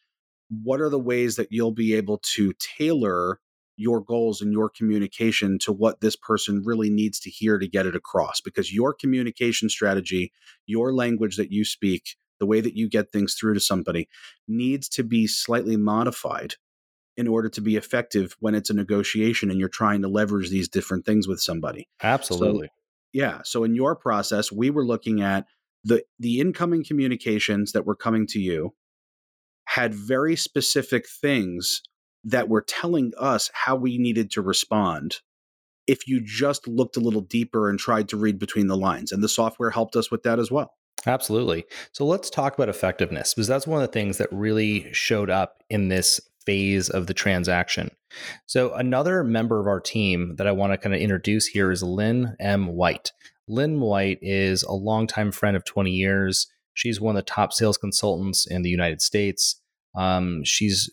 what 0.63 0.81
are 0.81 0.91
the 0.91 0.99
ways 0.99 1.37
that 1.37 1.49
you'll 1.51 1.73
be 1.73 1.95
able 1.95 2.19
to 2.35 2.53
tailor 2.79 3.41
your 3.83 4.01
goals 4.01 4.41
and 4.41 4.53
your 4.53 4.71
communication 4.71 5.59
to 5.59 5.73
what 5.73 6.01
this 6.01 6.15
person 6.15 6.63
really 6.65 6.89
needs 6.89 7.19
to 7.19 7.31
hear 7.31 7.59
to 7.59 7.67
get 7.67 7.85
it 7.85 7.97
across 7.97 8.41
because 8.41 8.73
your 8.73 8.95
communication 8.95 9.69
strategy, 9.69 10.33
your 10.67 10.95
language 10.95 11.37
that 11.37 11.51
you 11.51 11.65
speak, 11.65 12.17
the 12.39 12.47
way 12.47 12.61
that 12.61 12.77
you 12.77 12.89
get 12.89 13.11
things 13.11 13.35
through 13.35 13.55
to 13.55 13.61
somebody 13.61 14.09
needs 14.47 14.89
to 14.89 15.03
be 15.03 15.27
slightly 15.27 15.77
modified 15.77 16.55
in 17.17 17.27
order 17.27 17.49
to 17.49 17.61
be 17.61 17.77
effective 17.77 18.37
when 18.39 18.55
it's 18.55 18.71
a 18.71 18.75
negotiation 18.75 19.51
and 19.51 19.59
you're 19.59 19.69
trying 19.69 20.01
to 20.01 20.09
leverage 20.09 20.49
these 20.49 20.69
different 20.69 21.05
things 21.05 21.27
with 21.29 21.41
somebody. 21.41 21.89
Absolutely. 22.03 22.69
So, 22.69 22.73
yeah, 23.13 23.41
so 23.45 23.65
in 23.65 23.75
your 23.75 23.95
process, 23.97 24.51
we 24.51 24.71
were 24.71 24.87
looking 24.87 25.21
at 25.21 25.47
the 25.85 26.05
the 26.21 26.41
incoming 26.41 26.85
communications 26.85 27.73
that 27.73 27.85
were 27.85 27.97
coming 27.97 28.27
to 28.29 28.41
you 28.41 28.73
had 29.67 29.95
very 29.95 30.37
specific 30.37 31.09
things 31.09 31.83
that 32.25 32.49
were 32.49 32.63
telling 32.63 33.13
us 33.19 33.51
how 33.53 33.77
we 33.77 33.99
needed 33.99 34.31
to 34.33 34.43
respond 34.43 35.21
if 35.87 36.07
you 36.07 36.21
just 36.21 36.69
looked 36.69 36.97
a 36.97 37.01
little 37.01 37.21
deeper 37.21 37.69
and 37.69 37.79
tried 37.79 38.09
to 38.09 38.17
read 38.17 38.39
between 38.39 38.69
the 38.69 38.77
lines. 38.77 39.11
And 39.11 39.23
the 39.23 39.29
software 39.29 39.71
helped 39.71 39.97
us 39.97 40.11
with 40.11 40.23
that 40.23 40.39
as 40.39 40.51
well. 40.51 40.75
Absolutely. 41.07 41.65
So 41.93 42.07
let's 42.07 42.31
talk 42.31 42.55
about 42.55 42.69
effectiveness 42.69 43.35
because 43.35 43.49
that's 43.49 43.67
one 43.67 43.83
of 43.83 43.89
the 43.89 43.93
things 43.93 44.19
that 44.19 44.29
really 44.31 44.93
showed 44.93 45.31
up 45.31 45.63
in 45.69 45.89
this 45.89 46.21
phase 46.45 46.89
of 46.89 47.07
the 47.07 47.15
transaction. 47.15 47.91
So, 48.47 48.75
another 48.75 49.25
member 49.25 49.61
of 49.61 49.67
our 49.67 49.81
team 49.81 50.37
that 50.37 50.47
I 50.47 50.53
want 50.53 50.73
to 50.73 50.79
kind 50.79 50.95
of 50.95 51.01
introduce 51.01 51.47
here 51.47 51.71
is 51.71 51.83
Lynn 51.83 52.37
M. 52.39 52.69
White. 52.69 53.13
Lynn 53.49 53.81
White 53.81 54.19
is 54.23 54.63
a 54.63 54.73
longtime 54.73 55.33
friend 55.33 55.57
of 55.57 55.65
20 55.65 55.91
years. 55.91 56.47
She's 56.75 57.01
one 57.01 57.17
of 57.17 57.25
the 57.25 57.31
top 57.31 57.53
sales 57.53 57.79
consultants 57.79 58.47
in 58.47 58.63
the 58.63 58.71
United 58.71 59.03
States. 59.03 59.61
Um, 59.95 60.43
she's 60.45 60.91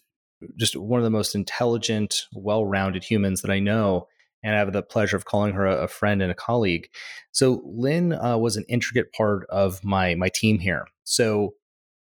just 0.58 0.76
one 0.76 1.00
of 1.00 1.04
the 1.04 1.10
most 1.10 1.36
intelligent, 1.36 2.26
well 2.34 2.66
rounded 2.66 3.04
humans 3.04 3.42
that 3.42 3.52
I 3.52 3.60
know. 3.60 4.08
And 4.42 4.56
I 4.56 4.60
have 4.60 4.72
the 4.72 4.82
pleasure 4.82 5.18
of 5.18 5.26
calling 5.26 5.54
her 5.54 5.66
a, 5.66 5.88
friend 5.88 6.22
and 6.22 6.32
a 6.32 6.36
colleague. 6.36 6.90
So 7.34 7.62
Lynn 7.66 8.14
uh, 8.14 8.38
was 8.38 8.56
an 8.56 8.66
intricate 8.70 9.12
part 9.12 9.46
of 9.50 9.84
my 9.84 10.16
my 10.16 10.30
team 10.30 10.60
here. 10.60 10.86
So 11.04 11.56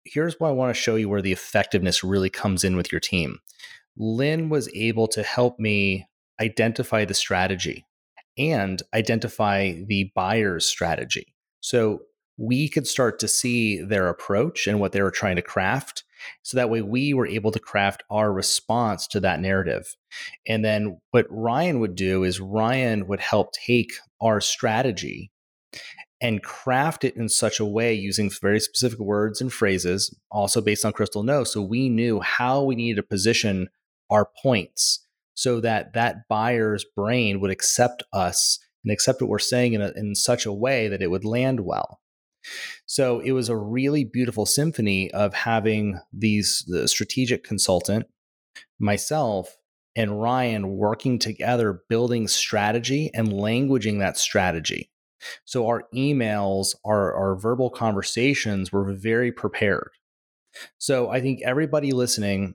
here's 0.04 0.38
why 0.38 0.48
I 0.48 0.52
want 0.52 0.74
to 0.74 0.80
show 0.80 0.96
you 0.96 1.08
where 1.08 1.22
the 1.22 1.32
effectiveness 1.32 2.02
really 2.02 2.30
comes 2.30 2.64
in 2.64 2.76
with 2.76 2.90
your 2.92 3.00
team. 3.00 3.40
Lynn 3.96 4.48
was 4.48 4.68
able 4.74 5.06
to 5.08 5.22
help 5.22 5.58
me 5.58 6.06
identify 6.40 7.04
the 7.04 7.14
strategy 7.14 7.86
and 8.36 8.82
identify 8.92 9.72
the 9.86 10.10
buyer's 10.14 10.66
strategy. 10.66 11.34
So 11.60 12.00
we 12.36 12.68
could 12.68 12.86
start 12.86 13.18
to 13.20 13.28
see 13.28 13.80
their 13.80 14.08
approach 14.08 14.66
and 14.66 14.80
what 14.80 14.92
they 14.92 15.02
were 15.02 15.10
trying 15.10 15.36
to 15.36 15.42
craft 15.42 16.04
so 16.42 16.56
that 16.56 16.70
way 16.70 16.82
we 16.82 17.14
were 17.14 17.26
able 17.26 17.52
to 17.52 17.58
craft 17.58 18.02
our 18.10 18.32
response 18.32 19.06
to 19.08 19.20
that 19.20 19.40
narrative. 19.40 19.94
And 20.46 20.64
then 20.64 21.00
what 21.10 21.26
Ryan 21.28 21.80
would 21.80 21.94
do 21.94 22.24
is 22.24 22.40
Ryan 22.40 23.06
would 23.06 23.20
help 23.20 23.52
take 23.52 23.92
our 24.20 24.40
strategy 24.40 25.30
and 26.20 26.42
craft 26.42 27.04
it 27.04 27.16
in 27.16 27.28
such 27.28 27.60
a 27.60 27.64
way 27.64 27.92
using 27.92 28.30
very 28.30 28.60
specific 28.60 28.98
words 28.98 29.40
and 29.40 29.52
phrases, 29.52 30.14
also 30.30 30.60
based 30.60 30.84
on 30.84 30.92
Crystal 30.92 31.22
Knows. 31.22 31.52
So 31.52 31.60
we 31.60 31.88
knew 31.88 32.20
how 32.20 32.62
we 32.62 32.74
needed 32.74 32.96
to 32.96 33.02
position 33.02 33.68
our 34.10 34.28
points 34.42 35.06
so 35.34 35.60
that 35.60 35.92
that 35.94 36.28
buyer's 36.28 36.84
brain 36.96 37.40
would 37.40 37.50
accept 37.50 38.02
us 38.12 38.58
and 38.84 38.92
accept 38.92 39.20
what 39.20 39.28
we're 39.28 39.38
saying 39.38 39.72
in, 39.74 39.82
a, 39.82 39.92
in 39.96 40.14
such 40.14 40.46
a 40.46 40.52
way 40.52 40.88
that 40.88 41.02
it 41.02 41.10
would 41.10 41.24
land 41.24 41.60
well. 41.60 42.00
So 42.86 43.20
it 43.20 43.32
was 43.32 43.48
a 43.48 43.56
really 43.56 44.04
beautiful 44.04 44.46
symphony 44.46 45.10
of 45.12 45.34
having 45.34 46.00
these 46.12 46.64
the 46.66 46.88
strategic 46.88 47.44
consultant, 47.44 48.06
myself, 48.78 49.56
and 49.96 50.20
Ryan 50.20 50.76
working 50.76 51.18
together, 51.18 51.82
building 51.88 52.28
strategy 52.28 53.10
and 53.14 53.28
languaging 53.28 54.00
that 54.00 54.18
strategy. 54.18 54.90
So 55.44 55.66
our 55.66 55.84
emails, 55.94 56.74
our, 56.84 57.14
our 57.14 57.36
verbal 57.36 57.70
conversations 57.70 58.72
were 58.72 58.92
very 58.92 59.32
prepared. 59.32 59.90
So 60.78 61.10
I 61.10 61.20
think 61.20 61.40
everybody 61.42 61.92
listening 61.92 62.54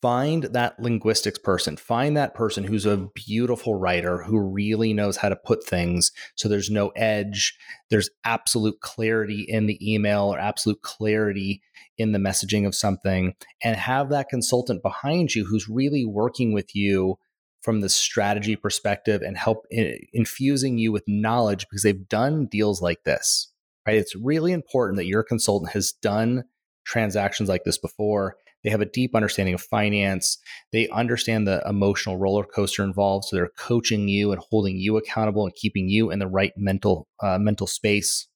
find 0.00 0.44
that 0.44 0.78
linguistics 0.78 1.38
person 1.38 1.76
find 1.76 2.16
that 2.16 2.34
person 2.34 2.64
who's 2.64 2.86
a 2.86 3.08
beautiful 3.14 3.74
writer 3.74 4.22
who 4.22 4.38
really 4.38 4.92
knows 4.92 5.16
how 5.16 5.28
to 5.28 5.36
put 5.36 5.64
things 5.64 6.12
so 6.36 6.48
there's 6.48 6.70
no 6.70 6.88
edge 6.90 7.56
there's 7.90 8.10
absolute 8.24 8.80
clarity 8.80 9.44
in 9.48 9.66
the 9.66 9.94
email 9.94 10.32
or 10.32 10.38
absolute 10.38 10.80
clarity 10.82 11.60
in 11.96 12.12
the 12.12 12.18
messaging 12.18 12.66
of 12.66 12.74
something 12.74 13.34
and 13.62 13.76
have 13.76 14.08
that 14.08 14.28
consultant 14.28 14.82
behind 14.82 15.34
you 15.34 15.44
who's 15.44 15.68
really 15.68 16.04
working 16.04 16.52
with 16.52 16.74
you 16.74 17.16
from 17.62 17.80
the 17.80 17.88
strategy 17.88 18.54
perspective 18.54 19.20
and 19.20 19.36
help 19.36 19.66
in, 19.70 19.98
infusing 20.12 20.78
you 20.78 20.92
with 20.92 21.02
knowledge 21.08 21.66
because 21.68 21.82
they've 21.82 22.08
done 22.08 22.46
deals 22.46 22.80
like 22.80 23.02
this 23.04 23.52
right 23.86 23.96
it's 23.96 24.14
really 24.14 24.52
important 24.52 24.96
that 24.96 25.06
your 25.06 25.24
consultant 25.24 25.72
has 25.72 25.92
done 25.92 26.44
transactions 26.88 27.48
like 27.48 27.64
this 27.64 27.78
before. 27.78 28.36
They 28.68 28.72
have 28.72 28.82
a 28.82 28.84
deep 28.84 29.14
understanding 29.14 29.54
of 29.54 29.62
finance. 29.62 30.36
They 30.72 30.90
understand 30.90 31.46
the 31.46 31.62
emotional 31.66 32.18
roller 32.18 32.44
coaster 32.44 32.84
involved, 32.84 33.24
so 33.24 33.34
they're 33.34 33.48
coaching 33.56 34.08
you 34.08 34.30
and 34.30 34.42
holding 34.50 34.76
you 34.76 34.98
accountable 34.98 35.46
and 35.46 35.54
keeping 35.54 35.88
you 35.88 36.10
in 36.10 36.18
the 36.18 36.26
right 36.26 36.52
mental 36.54 37.08
uh, 37.22 37.38
mental 37.38 37.66
space. 37.66 38.28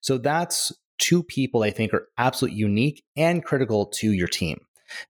So 0.00 0.16
that's 0.16 0.70
two 0.98 1.24
people 1.24 1.64
I 1.64 1.72
think 1.72 1.92
are 1.92 2.06
absolutely 2.18 2.56
unique 2.56 3.02
and 3.16 3.44
critical 3.44 3.86
to 3.96 4.12
your 4.12 4.28
team. 4.28 4.60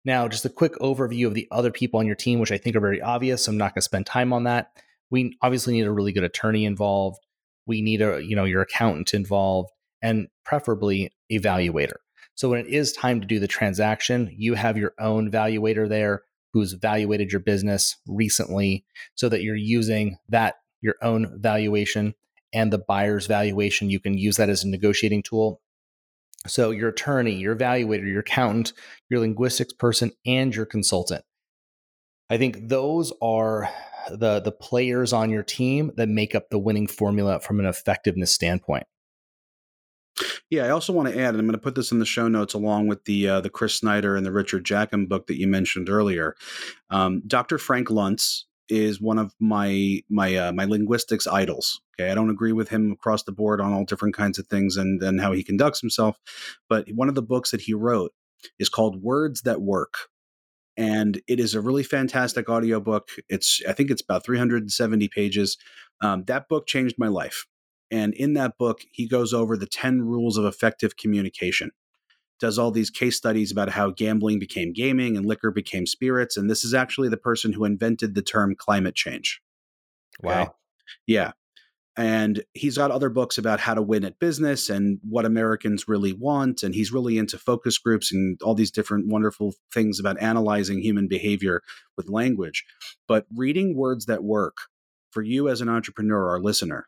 Now, 0.03 0.29
just 0.29 0.47
a 0.47 0.49
quick 0.49 0.73
overview 0.77 1.27
of 1.27 1.35
the 1.35 1.47
other 1.51 1.71
people 1.71 2.01
on 2.01 2.07
your 2.07 2.17
team, 2.17 2.39
which 2.39 2.51
I 2.51 2.57
think 2.57 2.75
are 2.75 2.81
very 2.81 3.03
obvious. 3.03 3.45
So 3.45 3.53
I'm 3.53 3.59
not 3.59 3.75
going 3.75 3.83
to 3.83 3.83
spend 3.83 4.07
time 4.07 4.33
on 4.33 4.45
that. 4.45 4.71
We 5.11 5.37
obviously 5.43 5.75
need 5.75 5.87
a 5.87 5.93
really 5.93 6.13
good 6.13 6.25
attorney 6.25 6.65
involved. 6.65 7.19
We 7.67 7.83
need 7.83 8.01
a, 8.01 8.25
you 8.25 8.35
know, 8.35 8.45
your 8.45 8.63
accountant 8.63 9.13
involved 9.13 9.69
and 10.01 10.29
preferably 10.47 11.13
evaluator. 11.31 11.97
So 12.39 12.51
when 12.51 12.61
it 12.61 12.69
is 12.69 12.93
time 12.93 13.21
to 13.21 13.27
do 13.27 13.41
the 13.41 13.49
transaction, 13.49 14.33
you 14.33 14.55
have 14.55 14.77
your 14.77 14.95
own 15.01 15.29
valuator 15.29 15.89
there 15.89 16.23
who's 16.53 16.73
evaluated 16.73 17.33
your 17.33 17.41
business 17.41 17.97
recently 18.07 18.85
so 19.17 19.29
that 19.29 19.43
you're 19.43 19.57
using 19.57 20.19
that 20.29 20.55
your 20.81 20.95
own 21.03 21.41
valuation 21.41 22.15
and 22.53 22.73
the 22.73 22.79
buyer's 22.79 23.27
valuation. 23.27 23.91
You 23.91 23.99
can 23.99 24.17
use 24.17 24.37
that 24.37 24.49
as 24.49 24.63
a 24.63 24.69
negotiating 24.69 25.25
tool. 25.25 25.61
So 26.47 26.71
your 26.71 26.91
attorney, 26.91 27.35
your 27.35 27.57
evaluator, 27.57 28.07
your 28.07 28.21
accountant, 28.21 28.73
your 29.11 29.19
linguistics 29.19 29.73
person, 29.73 30.13
and 30.25 30.55
your 30.55 30.65
consultant. 30.65 31.25
I 32.31 32.39
think 32.39 32.69
those 32.69 33.13
are 33.21 33.69
the 34.11 34.39
the 34.39 34.53
players 34.53 35.13
on 35.13 35.31
your 35.31 35.43
team 35.43 35.91
that 35.97 36.09
make 36.09 36.37
up 36.37 36.51
the 36.51 36.59
winning 36.61 36.87
formula 36.87 37.41
from 37.41 37.59
an 37.59 37.67
effectiveness 37.67 38.33
standpoint. 38.33 38.87
Yeah, 40.51 40.65
I 40.65 40.71
also 40.71 40.93
want 40.93 41.09
to 41.09 41.15
add, 41.15 41.31
and 41.31 41.39
I'm 41.39 41.47
going 41.47 41.53
to 41.53 41.59
put 41.59 41.75
this 41.75 41.93
in 41.93 41.99
the 41.99 42.07
show 42.07 42.29
notes 42.29 42.55
along 42.55 42.89
with 42.89 43.05
the 43.05 43.29
uh, 43.29 43.41
the 43.41 43.51
Chris 43.51 43.75
Snider 43.75 44.17
and 44.17 44.25
the 44.25 44.33
Richard 44.33 44.65
Jackim 44.65 45.09
book 45.09 45.27
that 45.27 45.39
you 45.39 45.47
mentioned 45.47 45.89
earlier. 45.89 46.35
Um, 46.91 47.23
Dr. 47.27 47.59
Frank 47.59 47.89
Luntz 47.89 48.45
is 48.69 49.01
one 49.01 49.19
of 49.19 49.35
my 49.41 50.01
my 50.09 50.35
uh, 50.35 50.53
my 50.53 50.65
linguistics 50.65 51.27
idols. 51.27 51.81
Okay, 51.99 52.11
I 52.11 52.15
don't 52.15 52.31
agree 52.31 52.53
with 52.53 52.69
him 52.69 52.93
across 52.93 53.23
the 53.25 53.33
board 53.33 53.61
on 53.61 53.73
all 53.73 53.85
different 53.85 54.15
kinds 54.15 54.39
of 54.39 54.47
things 54.47 54.77
and 54.77 55.03
and 55.03 55.21
how 55.21 55.33
he 55.33 55.43
conducts 55.43 55.81
himself, 55.81 56.19
but 56.69 56.89
one 56.95 57.09
of 57.09 57.15
the 57.15 57.23
books 57.23 57.51
that 57.51 57.63
he 57.63 57.75
wrote 57.75 58.13
is 58.59 58.69
called 58.69 59.03
Words 59.03 59.43
That 59.43 59.61
Work. 59.61 59.95
And 60.77 61.21
it 61.27 61.41
is 61.41 61.55
a 61.55 61.61
really 61.61 61.83
fantastic 61.83 62.49
audiobook. 62.49 63.09
It's 63.29 63.61
I 63.69 63.73
think 63.73 63.91
it's 63.91 64.03
about 64.03 64.25
370 64.25 65.09
pages. 65.09 65.59
Um, 66.01 66.25
that 66.25 66.49
book 66.49 66.67
changed 66.67 66.97
my 66.99 67.09
life. 67.09 67.47
And 67.91 68.15
in 68.15 68.35
that 68.35 68.59
book, 68.59 68.83
he 68.93 69.09
goes 69.09 69.33
over 69.33 69.57
the 69.57 69.67
10 69.67 70.03
rules 70.03 70.37
of 70.37 70.45
effective 70.45 70.97
communication 70.97 71.71
does 72.39 72.59
all 72.59 72.71
these 72.71 72.91
case 72.91 73.17
studies 73.17 73.51
about 73.51 73.71
how 73.71 73.91
gambling 73.91 74.39
became 74.39 74.73
gaming 74.73 75.17
and 75.17 75.27
liquor 75.27 75.51
became 75.51 75.87
spirits. 75.87 76.37
And 76.37 76.49
this 76.49 76.65
is 76.65 76.75
actually 76.75 77.09
the 77.09 77.17
person 77.17 77.53
who 77.53 77.65
invented 77.65 78.15
the 78.15 78.23
term 78.23 78.55
climate 78.55 78.95
change. 78.95 79.41
Okay? 80.25 80.35
Wow. 80.35 80.55
Yeah. 81.07 81.33
And 81.97 82.45
he's 82.55 82.79
got 82.79 82.93
other 82.93 83.09
books 83.09 83.39
about 83.39 83.59
how 83.59 83.75
to 83.75 83.83
win 83.83 84.05
at 84.05 84.21
business 84.21 84.71
and 84.71 85.01
what 85.03 85.25
Americans 85.25 85.89
really 85.89 86.13
want. 86.13 86.63
And 86.63 86.73
he's 86.73 86.93
really 86.93 87.19
into 87.19 87.37
focus 87.37 87.77
groups 87.77 88.13
and 88.13 88.41
all 88.41 88.55
these 88.55 88.71
different 88.71 89.09
wonderful 89.09 89.55
things 89.75 89.99
about 89.99 90.21
analyzing 90.23 90.81
human 90.81 91.09
behavior 91.09 91.61
with 91.97 92.09
language. 92.09 92.65
But 93.09 93.27
reading 93.35 93.77
words 93.77 94.07
that 94.07 94.23
work 94.23 94.59
for 95.11 95.23
you 95.23 95.49
as 95.49 95.61
an 95.61 95.69
entrepreneur 95.69 96.31
or 96.31 96.41
listener, 96.41 96.87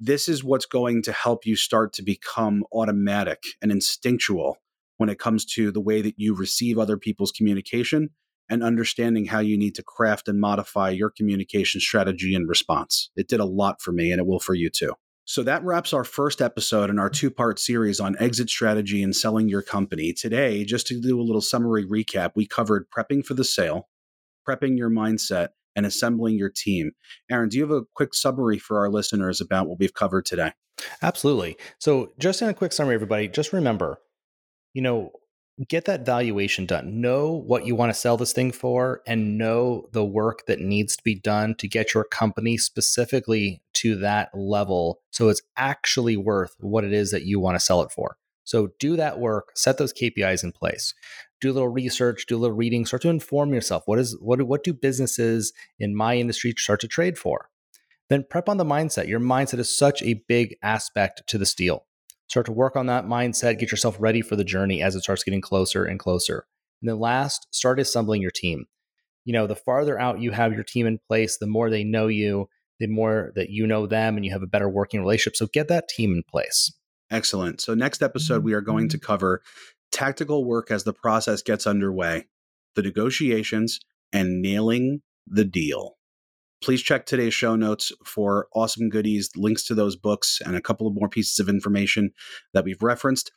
this 0.00 0.28
is 0.28 0.44
what's 0.44 0.66
going 0.66 1.02
to 1.02 1.12
help 1.12 1.46
you 1.46 1.56
start 1.56 1.92
to 1.94 2.02
become 2.02 2.64
automatic 2.72 3.42
and 3.62 3.70
instinctual 3.70 4.58
when 4.96 5.08
it 5.08 5.18
comes 5.18 5.44
to 5.44 5.70
the 5.70 5.80
way 5.80 6.02
that 6.02 6.14
you 6.16 6.34
receive 6.34 6.78
other 6.78 6.96
people's 6.96 7.32
communication 7.32 8.10
and 8.50 8.62
understanding 8.62 9.26
how 9.26 9.38
you 9.38 9.56
need 9.56 9.74
to 9.74 9.82
craft 9.82 10.28
and 10.28 10.40
modify 10.40 10.90
your 10.90 11.10
communication 11.10 11.80
strategy 11.80 12.34
and 12.34 12.48
response. 12.48 13.10
It 13.16 13.28
did 13.28 13.40
a 13.40 13.44
lot 13.44 13.80
for 13.80 13.92
me 13.92 14.12
and 14.12 14.20
it 14.20 14.26
will 14.26 14.40
for 14.40 14.54
you 14.54 14.68
too. 14.68 14.92
So 15.26 15.42
that 15.44 15.64
wraps 15.64 15.94
our 15.94 16.04
first 16.04 16.42
episode 16.42 16.90
in 16.90 16.98
our 16.98 17.08
two 17.08 17.30
part 17.30 17.58
series 17.58 17.98
on 17.98 18.14
exit 18.20 18.50
strategy 18.50 19.02
and 19.02 19.16
selling 19.16 19.48
your 19.48 19.62
company. 19.62 20.12
Today, 20.12 20.64
just 20.64 20.86
to 20.88 21.00
do 21.00 21.18
a 21.18 21.22
little 21.22 21.40
summary 21.40 21.86
recap, 21.86 22.32
we 22.36 22.46
covered 22.46 22.90
prepping 22.90 23.24
for 23.24 23.32
the 23.32 23.44
sale, 23.44 23.88
prepping 24.46 24.76
your 24.76 24.90
mindset, 24.90 25.48
and 25.76 25.86
assembling 25.86 26.38
your 26.38 26.50
team. 26.50 26.92
Aaron, 27.30 27.48
do 27.48 27.56
you 27.56 27.62
have 27.62 27.70
a 27.70 27.84
quick 27.94 28.14
summary 28.14 28.58
for 28.58 28.78
our 28.78 28.90
listeners 28.90 29.40
about 29.40 29.68
what 29.68 29.78
we've 29.78 29.94
covered 29.94 30.26
today? 30.26 30.52
Absolutely. 31.02 31.56
So, 31.78 32.12
just 32.18 32.42
in 32.42 32.48
a 32.48 32.54
quick 32.54 32.72
summary, 32.72 32.94
everybody, 32.94 33.28
just 33.28 33.52
remember 33.52 33.98
you 34.74 34.82
know, 34.82 35.12
get 35.68 35.84
that 35.84 36.04
valuation 36.04 36.66
done. 36.66 37.00
Know 37.00 37.30
what 37.30 37.64
you 37.64 37.76
want 37.76 37.90
to 37.90 37.98
sell 37.98 38.16
this 38.16 38.32
thing 38.32 38.50
for 38.50 39.00
and 39.06 39.38
know 39.38 39.88
the 39.92 40.04
work 40.04 40.46
that 40.46 40.60
needs 40.60 40.96
to 40.96 41.02
be 41.04 41.14
done 41.14 41.54
to 41.56 41.68
get 41.68 41.94
your 41.94 42.04
company 42.04 42.58
specifically 42.58 43.62
to 43.74 43.96
that 43.96 44.30
level 44.34 45.00
so 45.10 45.28
it's 45.28 45.42
actually 45.56 46.16
worth 46.16 46.54
what 46.58 46.84
it 46.84 46.92
is 46.92 47.12
that 47.12 47.24
you 47.24 47.38
want 47.38 47.54
to 47.54 47.64
sell 47.64 47.82
it 47.82 47.92
for. 47.92 48.16
So 48.42 48.70
do 48.78 48.96
that 48.96 49.20
work, 49.20 49.52
set 49.54 49.78
those 49.78 49.94
KPIs 49.94 50.44
in 50.44 50.52
place. 50.52 50.92
Do 51.44 51.50
a 51.50 51.52
little 51.52 51.68
research, 51.68 52.24
do 52.24 52.38
a 52.38 52.38
little 52.38 52.56
reading, 52.56 52.86
start 52.86 53.02
to 53.02 53.10
inform 53.10 53.52
yourself. 53.52 53.82
What 53.84 53.98
is 53.98 54.16
what 54.18 54.40
what 54.44 54.64
do 54.64 54.72
businesses 54.72 55.52
in 55.78 55.94
my 55.94 56.16
industry 56.16 56.54
start 56.56 56.80
to 56.80 56.88
trade 56.88 57.18
for? 57.18 57.50
Then 58.08 58.24
prep 58.30 58.48
on 58.48 58.56
the 58.56 58.64
mindset. 58.64 59.08
Your 59.08 59.20
mindset 59.20 59.58
is 59.58 59.78
such 59.78 60.02
a 60.02 60.22
big 60.26 60.56
aspect 60.62 61.22
to 61.26 61.36
this 61.36 61.52
deal. 61.52 61.84
Start 62.28 62.46
to 62.46 62.52
work 62.52 62.76
on 62.76 62.86
that 62.86 63.04
mindset, 63.04 63.58
get 63.58 63.70
yourself 63.70 63.94
ready 63.98 64.22
for 64.22 64.36
the 64.36 64.42
journey 64.42 64.80
as 64.80 64.94
it 64.94 65.02
starts 65.02 65.22
getting 65.22 65.42
closer 65.42 65.84
and 65.84 66.00
closer. 66.00 66.46
And 66.80 66.88
then 66.88 66.98
last, 66.98 67.46
start 67.50 67.78
assembling 67.78 68.22
your 68.22 68.30
team. 68.30 68.64
You 69.26 69.34
know, 69.34 69.46
the 69.46 69.54
farther 69.54 70.00
out 70.00 70.22
you 70.22 70.30
have 70.30 70.54
your 70.54 70.64
team 70.64 70.86
in 70.86 70.98
place, 71.06 71.36
the 71.36 71.46
more 71.46 71.68
they 71.68 71.84
know 71.84 72.06
you, 72.06 72.48
the 72.80 72.86
more 72.86 73.32
that 73.34 73.50
you 73.50 73.66
know 73.66 73.86
them 73.86 74.16
and 74.16 74.24
you 74.24 74.32
have 74.32 74.42
a 74.42 74.46
better 74.46 74.70
working 74.70 75.00
relationship. 75.00 75.36
So 75.36 75.46
get 75.46 75.68
that 75.68 75.90
team 75.90 76.14
in 76.14 76.22
place. 76.22 76.72
Excellent. 77.10 77.60
So, 77.60 77.74
next 77.74 78.02
episode, 78.02 78.42
we 78.42 78.54
are 78.54 78.60
going 78.60 78.88
to 78.88 78.96
mm-hmm. 78.96 79.06
cover 79.06 79.42
tactical 79.94 80.44
work 80.44 80.72
as 80.72 80.82
the 80.82 80.92
process 80.92 81.40
gets 81.40 81.66
underway, 81.66 82.26
the 82.74 82.82
negotiations, 82.82 83.78
and 84.12 84.42
nailing 84.42 85.02
the 85.26 85.44
deal. 85.44 85.96
Please 86.64 86.82
check 86.82 87.04
today's 87.04 87.34
show 87.34 87.56
notes 87.56 87.92
for 88.06 88.48
awesome 88.54 88.88
goodies, 88.88 89.30
links 89.36 89.64
to 89.66 89.74
those 89.74 89.96
books, 89.96 90.40
and 90.44 90.56
a 90.56 90.62
couple 90.62 90.86
of 90.86 90.94
more 90.94 91.10
pieces 91.10 91.38
of 91.38 91.48
information 91.48 92.10
that 92.54 92.64
we've 92.64 92.82
referenced. 92.82 93.30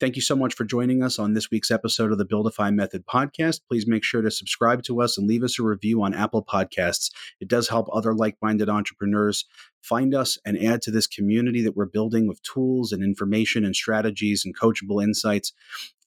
Thank 0.00 0.16
you 0.16 0.22
so 0.22 0.34
much 0.34 0.54
for 0.54 0.64
joining 0.64 1.00
us 1.00 1.16
on 1.16 1.32
this 1.32 1.48
week's 1.48 1.70
episode 1.70 2.10
of 2.10 2.18
the 2.18 2.26
Buildify 2.26 2.74
Method 2.74 3.06
podcast. 3.06 3.60
Please 3.68 3.86
make 3.86 4.02
sure 4.02 4.20
to 4.20 4.32
subscribe 4.32 4.82
to 4.82 5.00
us 5.00 5.16
and 5.16 5.28
leave 5.28 5.44
us 5.44 5.60
a 5.60 5.62
review 5.62 6.02
on 6.02 6.12
Apple 6.12 6.44
Podcasts. 6.44 7.10
It 7.40 7.46
does 7.46 7.68
help 7.68 7.88
other 7.92 8.14
like 8.14 8.36
minded 8.42 8.68
entrepreneurs 8.68 9.44
find 9.80 10.12
us 10.12 10.36
and 10.44 10.60
add 10.60 10.82
to 10.82 10.90
this 10.90 11.06
community 11.06 11.62
that 11.62 11.76
we're 11.76 11.86
building 11.86 12.26
with 12.26 12.42
tools 12.42 12.90
and 12.90 13.02
information 13.02 13.64
and 13.64 13.76
strategies 13.76 14.44
and 14.44 14.58
coachable 14.58 15.02
insights 15.02 15.52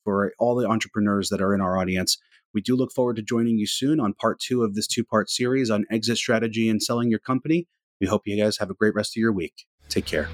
for 0.05 0.31
all 0.39 0.55
the 0.55 0.67
entrepreneurs 0.67 1.27
that 1.29 1.41
are 1.41 1.53
in 1.53 1.59
our 1.59 1.77
audience. 1.77 2.17
We 2.53 2.61
do 2.61 2.77
look 2.77 2.93
forward 2.93 3.17
to 3.17 3.21
joining 3.21 3.57
you 3.57 3.67
soon 3.67 3.99
on 3.99 4.13
part 4.13 4.39
two 4.39 4.63
of 4.63 4.75
this 4.75 4.87
two 4.87 5.03
part 5.03 5.29
series 5.29 5.69
on 5.69 5.85
exit 5.91 6.17
strategy 6.17 6.69
and 6.69 6.81
selling 6.81 7.09
your 7.09 7.19
company. 7.19 7.67
We 7.99 8.07
hope 8.07 8.21
you 8.25 8.41
guys 8.41 8.57
have 8.59 8.69
a 8.69 8.73
great 8.73 8.95
rest 8.95 9.17
of 9.17 9.19
your 9.19 9.33
week. 9.33 9.65
Take 9.89 10.05
care. 10.05 10.29